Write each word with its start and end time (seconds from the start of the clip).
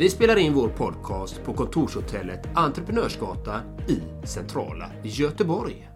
Vi 0.00 0.10
spelar 0.10 0.36
in 0.36 0.54
vår 0.54 0.68
podcast 0.68 1.42
på 1.44 1.54
kontorshotellet 1.54 2.48
Entreprenörsgatan 2.54 3.80
i 3.88 4.26
centrala 4.26 4.90
Göteborg. 5.04 5.88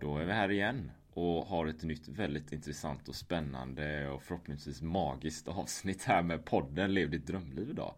Då 0.00 0.16
är 0.16 0.24
vi 0.24 0.32
här 0.32 0.50
igen 0.50 0.90
och 1.14 1.46
har 1.46 1.66
ett 1.66 1.82
nytt 1.82 2.08
väldigt 2.08 2.52
intressant 2.52 3.08
och 3.08 3.14
spännande 3.14 4.08
och 4.08 4.22
förhoppningsvis 4.22 4.82
magiskt 4.82 5.48
avsnitt 5.48 6.02
här 6.02 6.22
med 6.22 6.44
podden 6.44 6.94
Lev 6.94 7.10
ditt 7.10 7.26
drömliv 7.26 7.70
idag. 7.70 7.94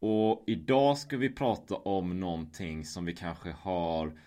Och 0.00 0.44
idag 0.46 0.98
ska 0.98 1.16
vi 1.16 1.30
prata 1.30 1.74
om 1.74 2.20
någonting 2.20 2.84
som 2.84 3.04
vi 3.04 3.14
kanske 3.14 3.50
har 3.50 4.18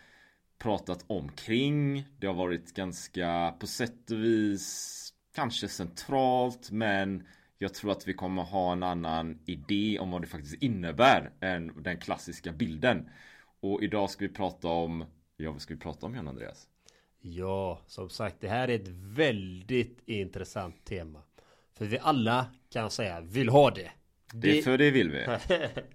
pratat 0.57 1.05
omkring. 1.07 2.05
Det 2.19 2.27
har 2.27 2.33
varit 2.33 2.73
ganska 2.73 3.53
på 3.59 3.67
sätt 3.67 4.11
och 4.11 4.23
vis 4.23 5.13
kanske 5.35 5.67
centralt 5.67 6.71
men 6.71 7.23
jag 7.61 7.73
tror 7.73 7.91
att 7.91 8.07
vi 8.07 8.13
kommer 8.13 8.43
ha 8.43 8.71
en 8.71 8.83
annan 8.83 9.39
idé 9.45 9.99
om 9.99 10.11
vad 10.11 10.21
det 10.21 10.27
faktiskt 10.27 10.63
innebär 10.63 11.31
än 11.39 11.83
den 11.83 11.97
klassiska 11.97 12.51
bilden. 12.51 13.09
Och 13.59 13.83
idag 13.83 14.09
ska 14.09 14.25
vi 14.25 14.33
prata 14.33 14.67
om, 14.67 15.05
ja 15.37 15.51
vad 15.51 15.61
ska 15.61 15.73
vi 15.73 15.79
prata 15.79 16.05
om 16.05 16.15
Jan 16.15 16.27
Andreas? 16.27 16.67
Ja, 17.21 17.81
som 17.87 18.09
sagt, 18.09 18.35
det 18.39 18.47
här 18.47 18.67
är 18.67 18.75
ett 18.75 18.87
väldigt 18.87 19.99
intressant 20.05 20.85
tema. 20.85 21.21
För 21.73 21.85
vi 21.85 21.99
alla 21.99 22.45
kan 22.69 22.91
säga 22.91 23.21
vill 23.21 23.49
ha 23.49 23.71
det. 23.71 23.91
Det, 24.33 24.51
det 24.51 24.61
för 24.61 24.77
det 24.77 24.91
vill 24.91 25.11
vi. 25.11 25.25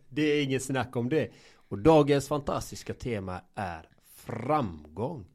det 0.09 0.23
är 0.23 0.45
inget 0.45 0.63
snack 0.63 0.97
om 0.97 1.09
det. 1.09 1.31
Och 1.69 1.79
dagens 1.79 2.29
fantastiska 2.29 2.95
tema 2.95 3.41
är 3.55 3.89
framgång. 4.15 5.27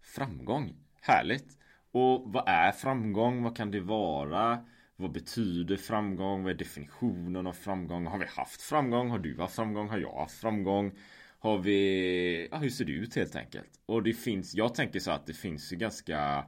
Framgång, 0.00 0.76
härligt. 1.00 1.58
Och 1.92 2.32
vad 2.32 2.44
är 2.46 2.72
framgång? 2.72 3.42
Vad 3.42 3.56
kan 3.56 3.70
det 3.70 3.80
vara? 3.80 4.64
Vad 4.96 5.12
betyder 5.12 5.76
framgång? 5.76 6.42
Vad 6.42 6.52
är 6.52 6.56
definitionen 6.56 7.46
av 7.46 7.52
framgång? 7.52 8.06
Har 8.06 8.18
vi 8.18 8.26
haft 8.26 8.62
framgång? 8.62 9.10
Har 9.10 9.18
du 9.18 9.40
haft 9.40 9.56
framgång? 9.56 9.88
Har 9.88 9.98
jag 9.98 10.18
haft 10.18 10.40
framgång? 10.40 10.92
Har 11.38 11.58
vi... 11.58 12.48
Ja, 12.50 12.56
hur 12.56 12.70
ser 12.70 12.84
det 12.84 12.92
ut 12.92 13.16
helt 13.16 13.36
enkelt? 13.36 13.70
Och 13.86 14.02
det 14.02 14.12
finns... 14.12 14.54
Jag 14.54 14.74
tänker 14.74 15.00
så 15.00 15.10
att 15.10 15.26
det 15.26 15.32
finns 15.32 15.72
ju 15.72 15.76
ganska 15.76 16.44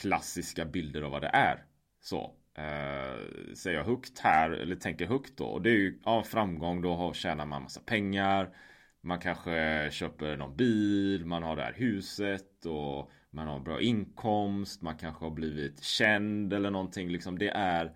klassiska 0.00 0.64
bilder 0.64 1.02
av 1.02 1.10
vad 1.10 1.22
det 1.22 1.30
är. 1.32 1.64
Så. 2.00 2.34
Eh, 2.54 3.54
säger 3.54 3.78
jag 3.78 3.84
högt 3.84 4.18
här, 4.18 4.50
eller 4.50 4.76
tänker 4.76 5.06
högt 5.06 5.36
då. 5.36 5.44
Och 5.44 5.62
det 5.62 5.70
är 5.70 5.74
ju 5.74 6.00
ja, 6.04 6.22
framgång. 6.22 6.82
Då 6.82 7.12
tjänar 7.12 7.46
man 7.46 7.62
massa 7.62 7.80
pengar. 7.80 8.56
Man 9.00 9.18
kanske 9.18 9.88
köper 9.92 10.36
någon 10.36 10.56
bil. 10.56 11.26
Man 11.26 11.42
har 11.42 11.56
det 11.56 11.62
här 11.62 11.74
huset. 11.76 12.66
Och 12.66 13.10
man 13.30 13.46
har 13.46 13.60
bra 13.60 13.80
inkomst, 13.80 14.82
man 14.82 14.96
kanske 14.96 15.24
har 15.24 15.30
blivit 15.30 15.82
känd 15.82 16.52
eller 16.52 16.70
någonting. 16.70 17.08
Liksom 17.08 17.38
det 17.38 17.48
är 17.48 17.92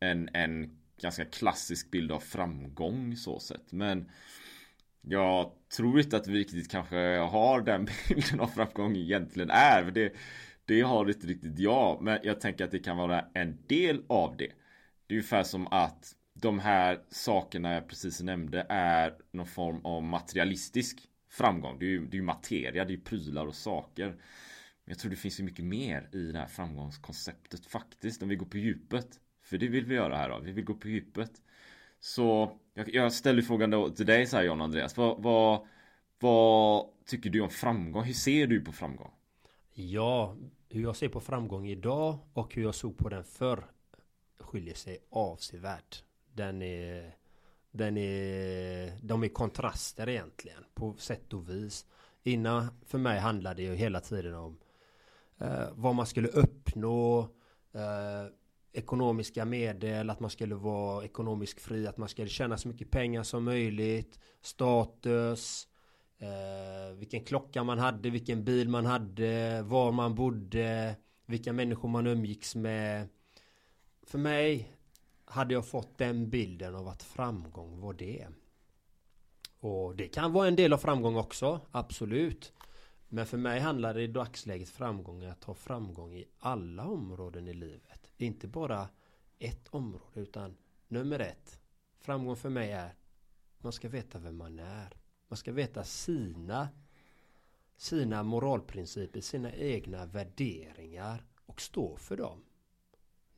en, 0.00 0.28
en 0.32 0.78
ganska 1.00 1.24
klassisk 1.24 1.90
bild 1.90 2.12
av 2.12 2.20
framgång 2.20 3.16
så 3.16 3.38
sett. 3.38 3.72
Men 3.72 4.10
jag 5.00 5.52
tror 5.76 6.00
inte 6.00 6.16
att 6.16 6.26
vi 6.26 6.38
riktigt 6.38 6.70
kanske 6.70 7.16
har 7.16 7.60
den 7.60 7.88
bilden 8.08 8.40
av 8.40 8.46
framgång 8.46 8.96
egentligen 8.96 9.50
är. 9.50 9.84
För 9.84 9.90
det, 9.90 10.12
det 10.64 10.80
har 10.80 11.08
inte 11.08 11.26
riktigt 11.26 11.58
jag. 11.58 12.02
Men 12.02 12.18
jag 12.22 12.40
tänker 12.40 12.64
att 12.64 12.70
det 12.70 12.78
kan 12.78 12.96
vara 12.96 13.24
en 13.34 13.58
del 13.66 14.02
av 14.06 14.36
det. 14.36 14.52
Det 15.06 15.14
är 15.14 15.18
ungefär 15.18 15.42
som 15.42 15.66
att 15.66 16.14
de 16.34 16.58
här 16.58 17.00
sakerna 17.08 17.72
jag 17.72 17.88
precis 17.88 18.20
nämnde 18.20 18.66
är 18.68 19.14
någon 19.32 19.46
form 19.46 19.80
av 19.84 20.02
materialistisk 20.02 20.98
framgång. 21.30 21.78
Det 21.78 21.84
är 21.86 21.90
ju, 21.90 22.06
det 22.06 22.16
är 22.16 22.18
ju 22.18 22.22
materia, 22.22 22.84
det 22.84 22.94
är 22.94 22.98
prylar 22.98 23.46
och 23.46 23.54
saker. 23.54 24.16
Jag 24.90 24.98
tror 24.98 25.10
det 25.10 25.16
finns 25.16 25.40
ju 25.40 25.44
mycket 25.44 25.64
mer 25.64 26.08
i 26.12 26.32
det 26.32 26.38
här 26.38 26.46
framgångskonceptet 26.46 27.66
faktiskt 27.66 28.22
om 28.22 28.28
vi 28.28 28.36
går 28.36 28.46
på 28.46 28.56
djupet. 28.56 29.20
För 29.42 29.58
det 29.58 29.68
vill 29.68 29.84
vi 29.84 29.94
göra 29.94 30.16
här 30.16 30.28
då. 30.28 30.38
Vi 30.38 30.52
vill 30.52 30.64
gå 30.64 30.74
på 30.74 30.88
djupet. 30.88 31.30
Så 32.00 32.58
jag, 32.74 32.94
jag 32.94 33.12
ställer 33.12 33.42
frågan 33.42 33.70
då 33.70 33.90
till 33.90 34.06
dig 34.06 34.26
så 34.26 34.36
här 34.36 34.44
John 34.44 34.60
Andreas. 34.60 34.96
Vad, 34.96 35.22
vad, 35.22 35.66
vad 36.18 36.86
tycker 37.06 37.30
du 37.30 37.40
om 37.40 37.50
framgång? 37.50 38.04
Hur 38.04 38.12
ser 38.12 38.46
du 38.46 38.60
på 38.60 38.72
framgång? 38.72 39.10
Ja, 39.72 40.36
hur 40.68 40.82
jag 40.82 40.96
ser 40.96 41.08
på 41.08 41.20
framgång 41.20 41.66
idag 41.66 42.18
och 42.32 42.54
hur 42.54 42.62
jag 42.62 42.74
såg 42.74 42.98
på 42.98 43.08
den 43.08 43.24
förr 43.24 43.64
skiljer 44.38 44.74
sig 44.74 44.98
avsevärt. 45.10 46.04
Den 46.32 46.62
är, 46.62 47.14
den 47.70 47.96
är, 47.96 48.92
de 49.02 49.24
är 49.24 49.28
kontraster 49.28 50.08
egentligen 50.08 50.64
på 50.74 50.94
sätt 50.98 51.32
och 51.32 51.50
vis. 51.50 51.86
Innan 52.22 52.68
för 52.86 52.98
mig 52.98 53.18
handlade 53.18 53.54
det 53.54 53.62
ju 53.62 53.74
hela 53.74 54.00
tiden 54.00 54.34
om 54.34 54.58
eh, 55.40 55.68
vad 55.72 55.94
man 55.94 56.06
skulle 56.06 56.28
uppnå, 56.28 57.20
eh, 57.72 58.32
ekonomiska 58.72 59.44
medel, 59.44 60.10
att 60.10 60.20
man 60.20 60.30
skulle 60.30 60.54
vara 60.54 61.04
ekonomiskt 61.04 61.60
fri, 61.60 61.86
att 61.86 61.96
man 61.96 62.08
skulle 62.08 62.28
tjäna 62.28 62.58
så 62.58 62.68
mycket 62.68 62.90
pengar 62.90 63.22
som 63.22 63.44
möjligt, 63.44 64.18
status, 64.40 65.68
eh, 66.18 66.94
vilken 66.96 67.24
klocka 67.24 67.64
man 67.64 67.78
hade, 67.78 68.10
vilken 68.10 68.44
bil 68.44 68.68
man 68.68 68.86
hade, 68.86 69.62
var 69.62 69.92
man 69.92 70.14
bodde, 70.14 70.96
vilka 71.26 71.52
människor 71.52 71.88
man 71.88 72.06
umgicks 72.06 72.54
med. 72.54 73.08
För 74.06 74.18
mig 74.18 74.76
hade 75.24 75.54
jag 75.54 75.66
fått 75.66 75.98
den 75.98 76.30
bilden 76.30 76.74
av 76.74 76.88
att 76.88 77.02
framgång 77.02 77.80
var 77.80 77.92
det. 77.92 78.26
Och 79.60 79.96
det 79.96 80.08
kan 80.08 80.32
vara 80.32 80.48
en 80.48 80.56
del 80.56 80.72
av 80.72 80.78
framgång 80.78 81.16
också, 81.16 81.60
absolut. 81.70 82.52
Men 83.12 83.26
för 83.26 83.38
mig 83.38 83.60
handlar 83.60 83.94
det 83.94 84.02
i 84.02 84.06
dagsläget 84.06 84.68
framgång 84.68 85.24
att 85.24 85.44
ha 85.44 85.54
framgång 85.54 86.14
i 86.14 86.28
alla 86.38 86.86
områden 86.86 87.48
i 87.48 87.54
livet. 87.54 88.12
Inte 88.16 88.48
bara 88.48 88.88
ett 89.38 89.68
område 89.68 90.20
utan 90.20 90.56
nummer 90.88 91.18
ett. 91.18 91.60
Framgång 91.98 92.36
för 92.36 92.50
mig 92.50 92.72
är 92.72 92.94
man 93.58 93.72
ska 93.72 93.88
veta 93.88 94.18
vem 94.18 94.36
man 94.36 94.58
är. 94.58 94.96
Man 95.28 95.36
ska 95.36 95.52
veta 95.52 95.84
sina 95.84 96.68
sina 97.76 98.22
moralprinciper, 98.22 99.20
sina 99.20 99.54
egna 99.54 100.06
värderingar 100.06 101.24
och 101.46 101.60
stå 101.60 101.96
för 101.96 102.16
dem. 102.16 102.44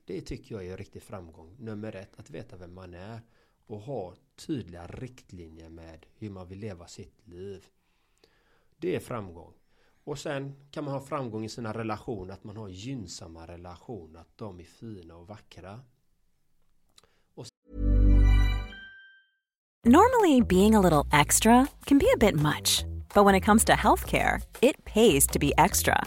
Det 0.05 0.21
tycker 0.21 0.55
jag 0.55 0.67
är 0.67 0.77
riktig 0.77 1.03
framgång. 1.03 1.57
Nummer 1.59 1.97
ett, 1.97 2.21
att 2.21 2.31
veta 2.31 2.57
vem 2.57 2.75
man 2.75 2.95
är 2.95 3.21
och 3.67 3.81
ha 3.81 4.15
tydliga 4.37 4.87
riktlinjer 4.87 5.69
med 5.69 6.07
hur 6.15 6.31
man 6.31 6.49
vill 6.49 6.59
leva 6.59 6.87
sitt 6.87 7.27
liv. 7.27 7.67
Det 8.77 8.97
är 8.97 9.01
framgång. 9.01 9.55
Och 10.05 10.19
sen 10.19 10.55
kan 10.71 10.85
man 10.85 10.95
ha 10.95 11.01
framgång 11.01 11.45
i 11.45 11.49
sina 11.49 11.73
relationer, 11.73 12.35
att 12.35 12.45
man 12.45 12.57
har 12.57 12.69
gynnsamma 12.69 13.47
relationer, 13.47 14.21
att 14.21 14.39
de 14.39 14.61
är 14.61 14.65
fina 14.65 15.17
och 15.17 15.29
vackra. 15.29 15.81
Och 17.35 17.47
Normally 19.85 20.43
being 20.43 20.75
a 20.75 20.81
little 20.81 21.21
extra 21.21 21.67
can 21.85 21.99
be 21.99 22.07
a 22.15 22.19
bit 22.21 22.35
much. 22.35 22.85
But 23.15 23.27
when 23.27 23.35
it 23.35 23.45
comes 23.45 23.65
to 23.65 23.73
healthcare, 23.73 24.41
it 24.61 24.85
pays 24.85 25.27
to 25.27 25.39
be 25.39 25.53
extra. 25.59 26.07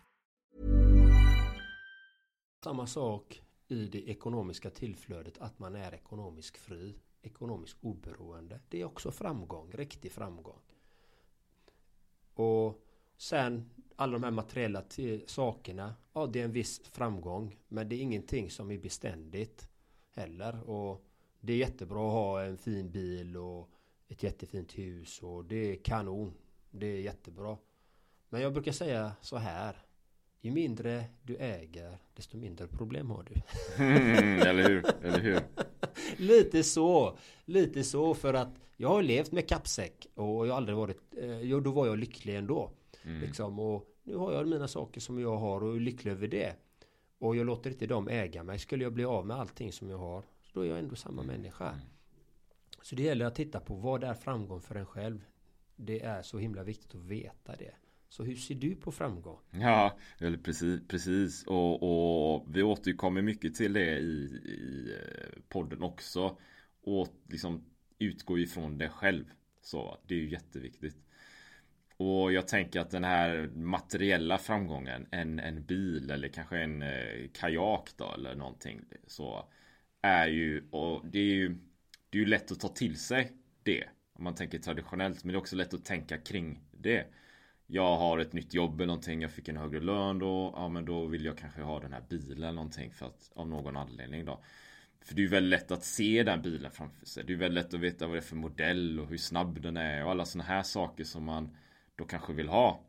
Samma 2.65 2.87
sak 2.87 3.43
i 3.69 3.87
det 3.87 4.11
ekonomiska 4.11 4.71
tillflödet, 4.71 5.39
att 5.39 5.59
man 5.59 5.77
är 5.77 5.95
ekonomisk 5.95 6.59
fri, 6.59 6.95
ekonomisk 7.23 7.77
oberoende. 7.81 8.61
Det 8.69 8.81
är 8.81 8.85
också 8.85 9.11
framgång, 9.11 9.71
riktig 9.73 10.13
framgång. 10.13 10.61
Och 12.35 12.85
sen 13.17 13.71
alla 13.97 14.13
de 14.13 14.23
här 14.23 14.31
materiella 14.31 14.83
sakerna, 15.27 15.95
ja 16.13 16.27
det 16.27 16.41
är 16.41 16.45
en 16.45 16.53
viss 16.53 16.81
framgång. 16.93 17.57
Men 17.69 17.89
det 17.89 17.97
är 17.97 18.01
ingenting 18.01 18.51
som 18.51 18.71
är 18.71 18.79
beständigt 18.79 19.69
heller. 20.11 20.71
Och 20.71 21.05
det 21.41 21.53
är 21.53 21.57
jättebra 21.57 22.07
att 22.07 22.13
ha 22.13 22.43
en 22.43 22.59
fin 22.59 22.91
bil 22.91 23.37
och 23.37 23.71
ett 24.09 24.23
jättefint 24.23 24.79
hus 24.79 25.23
och 25.23 25.45
det 25.45 25.73
är 25.73 25.77
kanon. 25.77 26.35
Det 26.71 26.87
är 26.87 27.01
jättebra. 27.01 27.57
Men 28.29 28.41
jag 28.41 28.53
brukar 28.53 28.73
säga 28.73 29.13
så 29.21 29.37
här. 29.37 29.77
Ju 30.41 30.51
mindre 30.51 31.05
du 31.23 31.37
äger, 31.37 31.99
desto 32.15 32.37
mindre 32.37 32.67
problem 32.67 33.11
har 33.11 33.23
du. 33.23 33.35
Mm, 33.85 34.41
eller 34.41 34.69
hur? 34.69 35.05
Eller 35.05 35.19
hur? 35.21 35.41
lite 36.17 36.63
så. 36.63 37.19
Lite 37.45 37.85
så 37.85 38.15
för 38.15 38.35
att 38.35 38.49
jag 38.77 38.89
har 38.89 39.03
levt 39.03 39.33
med 39.33 39.49
kappsäck 39.49 40.07
och 40.15 40.47
jag 40.47 40.53
har 40.53 40.57
aldrig 40.57 40.77
varit... 40.77 41.01
Eh, 41.17 41.41
jo, 41.41 41.61
då 41.61 41.71
var 41.71 41.87
jag 41.87 41.99
lycklig 41.99 42.37
ändå. 42.37 42.71
Mm. 43.05 43.21
Liksom, 43.21 43.59
och 43.59 43.89
nu 44.03 44.17
har 44.17 44.33
jag 44.33 44.49
mina 44.49 44.69
saker 44.69 45.01
som 45.01 45.19
jag 45.19 45.37
har 45.37 45.63
och 45.63 45.77
är 45.77 45.81
lycklig 45.81 46.13
över 46.13 46.29
det. 46.29 46.57
Och 47.19 47.37
jag 47.37 47.47
låter 47.47 47.71
inte 47.71 47.87
dem 47.87 48.09
äga 48.09 48.43
mig. 48.43 48.59
Skulle 48.59 48.85
jag 48.85 48.93
bli 48.93 49.05
av 49.05 49.27
med 49.27 49.37
allting 49.37 49.73
som 49.73 49.91
jag 49.91 49.99
har, 49.99 50.25
då 50.53 50.61
är 50.61 50.69
jag 50.69 50.79
ändå 50.79 50.97
samma 50.97 51.23
mm. 51.23 51.37
människa. 51.37 51.69
Mm. 51.69 51.81
Så 52.83 52.95
det 52.95 53.03
gäller 53.03 53.27
att 53.27 53.35
titta 53.35 53.61
på 53.61 53.75
vad 53.75 54.05
är 54.05 54.15
framgång 54.15 54.61
för 54.61 54.75
en 54.75 54.87
själv. 54.87 55.25
Det 55.77 56.03
är 56.03 56.23
så 56.23 56.39
himla 56.39 56.63
viktigt 56.63 56.95
att 56.95 57.05
veta 57.05 57.57
det. 57.57 57.75
Så 58.09 58.25
hur 58.25 58.37
ser 58.37 58.55
du 58.55 58.77
på 58.77 58.93
framgång? 58.93 59.39
Ja, 59.51 59.99
precis, 60.45 60.81
precis. 60.89 61.45
Och, 61.47 61.83
och 61.83 62.45
vi 62.49 62.63
återkommer 62.63 63.23
mycket 63.23 63.55
till 63.55 63.73
det 63.73 63.99
i, 63.99 64.41
i 64.45 64.93
eh, 64.93 65.41
podden 65.49 65.83
också. 65.83 66.39
Och 66.83 67.09
liksom 67.29 67.65
utgå 67.99 68.39
ifrån 68.39 68.79
det 68.79 68.89
själv. 68.89 69.25
Så 69.61 69.99
det 70.07 70.15
är 70.15 70.19
ju 70.19 70.31
jätteviktigt. 70.31 70.97
Och 71.97 72.33
jag 72.33 72.49
tänker 72.49 72.81
att 72.81 72.91
den 72.91 73.05
här 73.05 73.51
materiella 73.55 74.39
framgången, 74.39 75.07
en, 75.11 75.39
en 75.39 75.65
bil 75.65 76.11
eller 76.11 76.29
kanske 76.29 76.59
en 76.59 76.83
eh, 76.83 77.29
kajak 77.33 77.91
då 77.97 78.13
eller 78.15 78.35
någonting. 78.35 78.81
Så 79.07 79.49
är 80.03 80.27
ju, 80.27 80.69
och 80.71 81.07
det 81.07 81.19
är 81.19 81.35
ju, 81.35 81.49
det 82.11 82.19
är 82.19 82.21
ju 82.21 82.27
lätt 82.27 82.53
att 82.53 82.61
ta 82.61 82.69
till 82.69 82.97
sig 82.99 83.33
det. 83.63 83.85
Om 84.13 84.25
man 84.25 84.35
tänker 84.35 84.59
traditionellt, 84.59 85.25
men 85.25 85.33
det 85.33 85.37
är 85.37 85.41
också 85.41 85.57
lätt 85.57 85.75
att 85.75 85.85
tänka 85.85 86.19
kring 86.19 86.61
det. 86.71 87.07
Jag 87.67 87.97
har 87.97 88.19
ett 88.19 88.33
nytt 88.33 88.55
jobb 88.55 88.75
eller 88.75 88.87
någonting, 88.87 89.23
jag 89.23 89.33
fick 89.33 89.49
en 89.49 89.57
högre 89.57 89.81
lön 89.81 90.19
då, 90.19 90.53
ja 90.57 90.69
men 90.69 90.85
då 90.85 91.07
vill 91.07 91.25
jag 91.25 91.39
kanske 91.39 91.63
ha 91.63 91.81
den 91.81 91.93
här 91.93 92.03
bilen 92.09 92.37
eller 92.37 92.53
någonting 92.53 92.91
för 92.93 93.07
att 93.07 93.33
av 93.35 93.49
någon 93.49 93.77
anledning 93.77 94.25
då. 94.25 94.45
För 95.01 95.15
det 95.15 95.21
är 95.21 95.25
ju 95.25 95.29
väldigt 95.29 95.51
lätt 95.61 95.71
att 95.71 95.85
se 95.85 96.23
den 96.23 96.43
bilen 96.43 96.71
framför 96.71 97.07
sig. 97.07 97.25
Det 97.25 97.33
är 97.33 97.37
väldigt 97.37 97.65
lätt 97.65 97.75
att 97.75 97.81
veta 97.81 98.07
vad 98.07 98.15
det 98.15 98.19
är 98.19 98.23
för 98.23 98.37
modell 98.37 99.01
och 99.01 99.09
hur 99.09 99.17
snabb 99.17 99.61
den 99.63 99.77
är 99.77 100.05
och 100.05 100.11
alla 100.11 100.25
sådana 100.25 100.49
här 100.49 100.63
saker 100.63 101.05
som 101.05 101.25
man 101.25 101.57
då 101.97 102.05
kanske 102.05 102.33
vill 102.33 102.49
ha. 102.49 102.81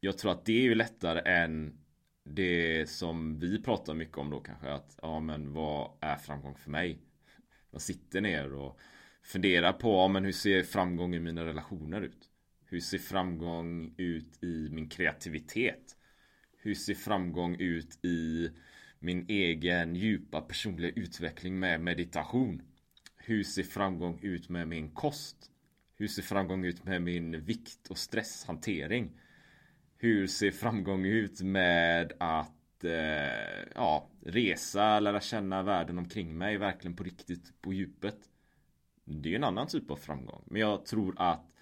Jag 0.00 0.18
tror 0.18 0.32
att 0.32 0.44
det 0.44 0.52
är 0.52 0.62
ju 0.62 0.74
lättare 0.74 1.32
än 1.32 1.78
det 2.24 2.90
som 2.90 3.38
vi 3.38 3.62
pratar 3.62 3.94
mycket 3.94 4.18
om 4.18 4.30
då 4.30 4.40
kanske 4.40 4.72
att 4.72 4.98
ja 5.02 5.20
men 5.20 5.52
vad 5.52 5.90
är 6.00 6.16
framgång 6.16 6.54
för 6.54 6.70
mig? 6.70 6.98
Jag 7.70 7.82
sitter 7.82 8.20
ner 8.20 8.52
och 8.52 8.78
funderar 9.22 9.72
på 9.72 9.88
ja, 9.88 10.08
men 10.08 10.24
hur 10.24 10.32
ser 10.32 10.62
framgång 10.62 11.14
i 11.14 11.20
mina 11.20 11.44
relationer 11.44 12.00
ut? 12.00 12.30
Hur 12.64 12.80
ser 12.80 12.98
framgång 12.98 13.94
ut 13.96 14.42
i 14.42 14.68
min 14.70 14.88
kreativitet? 14.88 15.96
Hur 16.58 16.74
ser 16.74 16.94
framgång 16.94 17.56
ut 17.60 18.04
i 18.04 18.50
min 18.98 19.26
egen 19.28 19.96
djupa 19.96 20.40
personliga 20.40 20.92
utveckling 20.96 21.58
med 21.58 21.80
meditation? 21.80 22.62
Hur 23.16 23.42
ser 23.42 23.62
framgång 23.62 24.18
ut 24.22 24.48
med 24.48 24.68
min 24.68 24.90
kost? 24.90 25.50
Hur 25.98 26.08
ser 26.08 26.22
framgång 26.22 26.64
ut 26.64 26.84
med 26.84 27.02
min 27.02 27.40
vikt 27.44 27.88
och 27.88 27.98
stresshantering? 27.98 29.20
Hur 29.98 30.26
ser 30.26 30.50
framgång 30.50 31.04
ut 31.04 31.40
med 31.40 32.12
att 32.18 32.84
eh, 32.84 33.68
ja, 33.74 34.10
resa, 34.20 35.00
lära 35.00 35.20
känna 35.20 35.62
världen 35.62 35.98
omkring 35.98 36.38
mig 36.38 36.56
verkligen 36.58 36.96
på 36.96 37.04
riktigt, 37.04 37.62
på 37.62 37.72
djupet? 37.72 38.18
Det 39.04 39.28
är 39.28 39.30
ju 39.30 39.36
en 39.36 39.44
annan 39.44 39.66
typ 39.66 39.90
av 39.90 39.96
framgång. 39.96 40.42
Men 40.46 40.60
jag 40.60 40.86
tror 40.86 41.14
att 41.18 41.52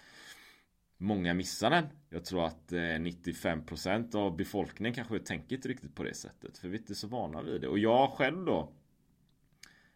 många 0.96 1.34
missar 1.34 1.70
den. 1.70 1.86
Jag 2.10 2.24
tror 2.24 2.46
att 2.46 2.72
eh, 2.72 2.78
95% 2.78 4.16
av 4.16 4.36
befolkningen 4.36 4.94
kanske 4.94 5.18
tänker 5.18 5.56
inte 5.56 5.68
riktigt 5.68 5.94
på 5.94 6.02
det 6.02 6.14
sättet. 6.14 6.58
För 6.58 6.68
vi 6.68 6.76
är 6.76 6.80
inte 6.80 6.94
så 6.94 7.06
vana 7.08 7.42
vid 7.42 7.60
det. 7.60 7.68
Och 7.68 7.78
jag 7.78 8.10
själv 8.10 8.44
då 8.44 8.72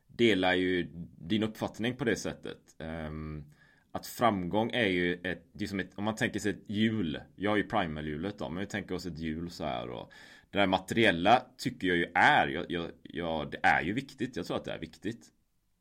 delar 0.06 0.54
ju 0.54 0.88
din 1.18 1.42
uppfattning 1.42 1.96
på 1.96 2.04
det 2.04 2.16
sättet. 2.16 2.76
Um, 2.78 3.44
att 3.92 4.06
framgång 4.06 4.70
är 4.70 4.86
ju 4.86 5.14
ett, 5.14 5.44
det 5.52 5.64
är 5.64 5.68
som 5.68 5.80
ett, 5.80 5.90
om 5.94 6.04
man 6.04 6.14
tänker 6.14 6.40
sig 6.40 6.50
ett 6.50 6.64
hjul. 6.66 7.20
Jag 7.36 7.50
har 7.50 7.56
ju 7.56 7.68
primal-hjulet 7.68 8.38
då, 8.38 8.48
men 8.48 8.60
vi 8.60 8.66
tänker 8.66 8.94
oss 8.94 9.06
ett 9.06 9.18
hjul 9.18 9.50
så 9.50 9.64
här 9.64 9.90
och 9.90 10.12
det 10.50 10.58
där 10.58 10.66
materiella 10.66 11.42
tycker 11.56 11.88
jag 11.88 11.96
ju 11.96 12.06
är, 12.14 12.48
jag, 12.48 12.66
jag, 12.68 12.90
jag, 13.02 13.50
det 13.50 13.58
är 13.62 13.82
ju 13.82 13.92
viktigt. 13.92 14.36
Jag 14.36 14.46
tror 14.46 14.56
att 14.56 14.64
det 14.64 14.72
är 14.72 14.78
viktigt. 14.78 15.26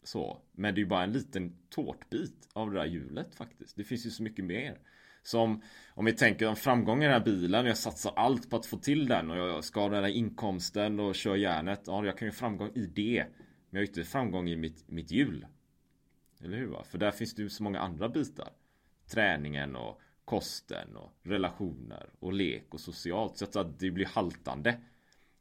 Så, 0.04 0.42
men 0.52 0.76
det 0.76 0.80
är 0.80 0.84
ju 0.84 0.90
bara 0.90 1.04
en 1.04 1.12
liten 1.12 1.58
tårtbit 1.70 2.50
av 2.54 2.72
det 2.72 2.80
där 2.80 2.86
hjulet 2.86 3.36
faktiskt. 3.36 3.76
Det 3.76 3.84
finns 3.84 4.06
ju 4.06 4.10
så 4.10 4.24
mycket 4.24 4.46
mer. 4.46 4.78
Som 5.24 5.62
om 5.90 6.06
vi 6.06 6.14
tänker 6.14 6.48
om 6.48 6.56
framgång 6.56 7.02
i 7.02 7.06
den 7.06 7.14
här 7.14 7.26
bilen. 7.26 7.66
Jag 7.66 7.78
satsar 7.78 8.14
allt 8.16 8.50
på 8.50 8.56
att 8.56 8.66
få 8.66 8.78
till 8.78 9.08
den 9.08 9.32
och 9.32 9.38
jag 9.38 9.64
ska 9.64 9.80
ha 9.80 9.90
den 9.90 10.04
här 10.04 10.12
inkomsten 10.12 11.00
och 11.00 11.16
kör 11.16 11.36
järnet. 11.36 11.82
Ja, 11.86 12.06
jag 12.06 12.18
kan 12.18 12.28
ju 12.28 12.32
framgång 12.32 12.72
i 12.76 12.86
det. 12.86 13.26
Men 13.70 13.70
jag 13.70 13.80
har 13.80 13.82
ju 13.82 13.88
inte 13.88 14.04
framgång 14.04 14.50
i 14.50 14.56
mitt, 14.56 14.84
mitt 14.88 15.12
hjul. 15.12 15.46
Eller 16.44 16.58
hur? 16.58 16.68
Va? 16.68 16.84
För 16.84 16.98
där 16.98 17.12
finns 17.12 17.36
det 17.36 17.42
ju 17.42 17.50
så 17.50 17.64
många 17.64 17.80
andra 17.80 18.10
bitar. 18.10 18.50
Träningen 19.08 19.76
och 19.76 20.02
kosten 20.26 20.96
och 20.96 21.12
relationer 21.24 22.10
och 22.20 22.34
lek 22.34 22.74
och 22.74 22.80
socialt. 22.80 23.38
Så 23.38 23.60
att 23.60 23.80
det 23.80 23.92
blir 23.92 24.06
haltande. 24.06 24.80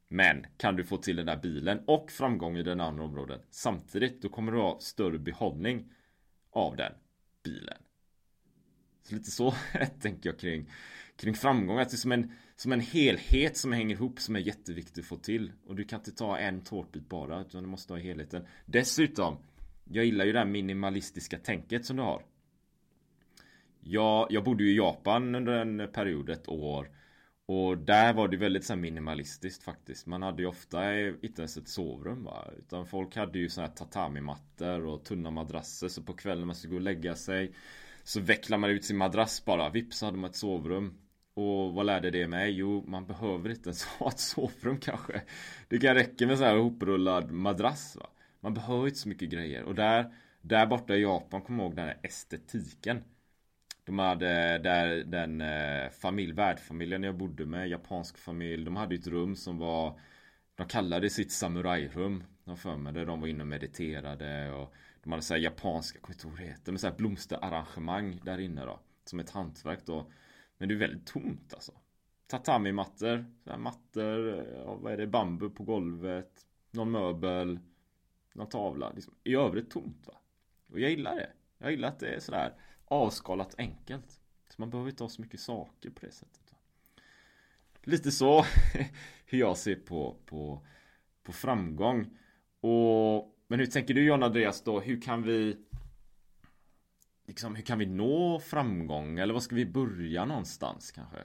Men 0.09 0.47
kan 0.57 0.77
du 0.77 0.85
få 0.85 0.97
till 0.97 1.17
den 1.17 1.27
där 1.27 1.37
bilen 1.37 1.81
och 1.87 2.11
framgång 2.11 2.57
i 2.57 2.63
den 2.63 2.81
andra 2.81 3.05
områden 3.05 3.41
samtidigt, 3.51 4.23
då 4.23 4.29
kommer 4.29 4.53
du 4.53 4.59
ha 4.59 4.79
större 4.81 5.19
behållning 5.19 5.93
av 6.51 6.77
den 6.77 6.93
bilen. 7.43 7.79
Så 9.03 9.15
lite 9.15 9.31
så 9.31 9.55
tänker 10.01 10.31
jag 10.31 10.39
kring, 10.39 10.71
kring 11.17 11.35
framgång. 11.35 11.79
Att 11.79 11.91
det 11.91 11.95
är 11.95 11.99
som 11.99 12.13
en, 12.13 12.33
som 12.57 12.73
en 12.73 12.81
helhet 12.81 13.57
som 13.57 13.73
hänger 13.73 13.95
ihop 13.95 14.21
som 14.21 14.37
är 14.37 14.41
jätteviktig 14.41 15.01
att 15.01 15.09
få 15.09 15.17
till. 15.17 15.53
Och 15.67 15.77
du 15.77 15.85
kan 15.85 16.01
inte 16.01 16.13
ta 16.13 16.39
en 16.39 16.61
tårtbit 16.61 17.09
bara, 17.09 17.41
utan 17.41 17.63
du 17.63 17.69
måste 17.69 17.93
ha 17.93 18.01
helheten. 18.01 18.47
Dessutom 18.67 19.39
jag 19.91 20.05
gillar 20.05 20.25
ju 20.25 20.33
det 20.33 20.39
här 20.39 20.47
minimalistiska 20.47 21.39
tänket 21.39 21.85
som 21.85 21.97
du 21.97 22.03
har. 22.03 22.23
Jag, 23.81 24.27
jag 24.31 24.45
bodde 24.45 24.65
ju 24.65 24.71
i 24.71 24.77
Japan 24.77 25.35
under 25.35 25.53
en 25.53 25.89
period, 25.93 26.31
ett 26.31 26.49
år. 26.49 26.91
Och 27.49 27.79
där 27.79 28.13
var 28.13 28.29
det 28.29 28.37
väldigt 28.37 28.65
så 28.65 28.77
minimalistiskt 28.77 29.63
faktiskt. 29.63 30.07
Man 30.07 30.23
hade 30.23 30.43
ju 30.43 30.49
ofta 30.49 30.95
eh, 30.95 31.15
inte 31.23 31.43
ens 31.43 31.57
ett 31.57 31.69
sovrum 31.69 32.25
va. 32.25 32.51
Utan 32.59 32.87
folk 32.87 33.17
hade 33.17 33.39
ju 33.39 33.49
såna 33.49 33.67
här 33.67 33.75
tatami-mattor 33.75 34.87
och 34.87 35.05
tunna 35.05 35.31
madrasser. 35.31 35.89
Så 35.89 36.03
på 36.03 36.13
kvällen 36.13 36.47
man 36.47 36.57
skulle 36.57 36.71
gå 36.71 36.77
och 36.77 36.83
lägga 36.83 37.15
sig. 37.15 37.53
Så 38.05 38.21
vecklar 38.21 38.59
man 38.59 38.71
ut 38.71 38.85
sin 38.85 38.97
madrass 38.97 39.45
bara. 39.45 39.71
Vips 39.71 39.99
så 39.99 40.07
hade 40.07 40.19
man 40.19 40.31
ett 40.31 40.37
sovrum. 40.37 40.99
Och 41.35 41.75
vad 41.75 41.87
lärde 41.87 42.11
det 42.11 42.29
mig? 42.29 42.51
Jo, 42.53 42.85
man 42.87 43.07
behöver 43.07 43.51
inte 43.51 43.69
ens 43.69 43.85
ha 43.99 44.09
ett 44.09 44.19
sovrum 44.19 44.79
kanske. 44.79 45.23
Det 45.69 45.79
kan 45.79 45.95
räcka 45.95 46.27
med 46.27 46.39
så 46.39 46.45
här 46.45 46.57
hoprullad 46.57 47.31
madrass. 47.31 47.97
Va? 47.97 48.11
Man 48.47 48.55
behöver 48.55 48.87
inte 48.87 48.99
så 48.99 49.09
mycket 49.09 49.31
grejer. 49.31 49.63
Och 49.63 49.75
där, 49.75 50.15
där 50.41 50.67
borta 50.67 50.97
i 50.97 51.03
Japan, 51.03 51.43
kom 51.43 51.61
ihåg 51.61 51.77
den 51.77 51.85
här 51.85 51.99
estetiken. 52.03 53.05
De 53.85 53.99
hade 53.99 54.59
där 54.59 55.05
den 55.05 55.41
eh, 55.41 55.91
familj, 55.91 56.33
värdfamiljen 56.33 57.03
jag 57.03 57.17
bodde 57.17 57.47
med, 57.47 57.69
japansk 57.69 58.19
familj. 58.19 58.65
De 58.65 58.77
hade 58.77 58.95
ett 58.95 59.07
rum 59.07 59.37
som 59.37 59.59
var 59.59 60.01
De 60.55 60.67
kallade 60.67 61.11
sitt 61.11 61.33
samurajrum. 61.33 62.25
De 62.45 62.57
för 62.57 62.77
mig 62.77 62.93
där 62.93 63.07
de 63.07 63.21
var 63.21 63.29
inne 63.29 63.43
och 63.43 63.47
mediterade 63.47 64.53
och 64.53 64.75
De 65.03 65.13
hade 65.13 65.23
så 65.23 65.35
här 65.35 65.41
japanska, 65.41 65.97
jag 65.97 66.03
kommer 66.03 66.15
inte 66.15 66.27
ihåg 66.27 66.37
det 66.39 66.53
heter, 66.53 66.73
men 66.73 66.79
så 66.79 66.87
här 66.87 66.97
blomsterarrangemang 66.97 68.21
där 68.25 68.39
inne 68.39 68.65
då. 68.65 68.81
Som 69.05 69.21
ett 69.21 69.31
hantverk 69.31 69.81
då. 69.87 70.11
Men 70.59 70.69
det 70.69 70.75
är 70.75 70.79
väldigt 70.79 71.07
tomt 71.07 71.55
alltså. 71.55 71.73
Tatami-mattor, 72.27 73.25
mattor, 73.59 74.39
eh, 74.39 74.45
ja, 74.65 74.75
vad 74.75 74.93
är 74.93 74.97
det, 74.97 75.07
bambu 75.07 75.51
på 75.51 75.65
golvet, 75.65 76.47
någon 76.71 76.91
möbel, 76.91 77.59
någon 78.37 78.49
tavla. 78.49 78.93
Liksom. 78.93 79.15
I 79.25 79.35
övrigt 79.35 79.71
tomt 79.71 80.07
va. 80.07 80.15
Och 80.69 80.81
jag 80.81 80.91
gillar 80.91 81.17
det. 81.17 81.31
Jag 81.59 81.71
gillar 81.71 81.89
att 81.89 81.99
det 81.99 82.09
är 82.09 82.21
sådär 82.21 82.55
avskalat 82.85 83.55
enkelt. 83.59 84.21
Så 84.49 84.55
man 84.57 84.71
behöver 84.71 84.91
inte 84.91 85.05
ha 85.05 85.09
så 85.09 85.23
mycket 85.23 85.41
saker 85.41 85.91
på 85.91 86.07
det 86.07 86.13
sättet. 86.13 86.53
va. 86.53 86.59
Lite 87.83 88.11
så 88.11 88.45
hur 89.27 89.39
jag 89.39 89.57
ser 89.57 89.77
på, 89.77 90.17
på, 90.27 90.67
på 91.23 91.33
framgång. 91.33 92.19
Och, 92.61 93.37
men 93.47 93.59
hur 93.59 93.67
tänker 93.67 93.95
du 93.95 94.05
John 94.05 94.23
Andreas 94.23 94.63
då? 94.63 94.81
Hur 94.81 95.01
kan 95.01 95.23
vi 95.23 95.57
liksom, 97.27 97.55
hur 97.55 97.63
kan 97.63 97.79
vi 97.79 97.87
nå 97.87 98.41
framgång? 98.41 99.19
Eller 99.19 99.35
var 99.35 99.41
ska 99.41 99.55
vi 99.55 99.67
börja 99.67 100.25
någonstans 100.25 100.91
kanske? 100.91 101.19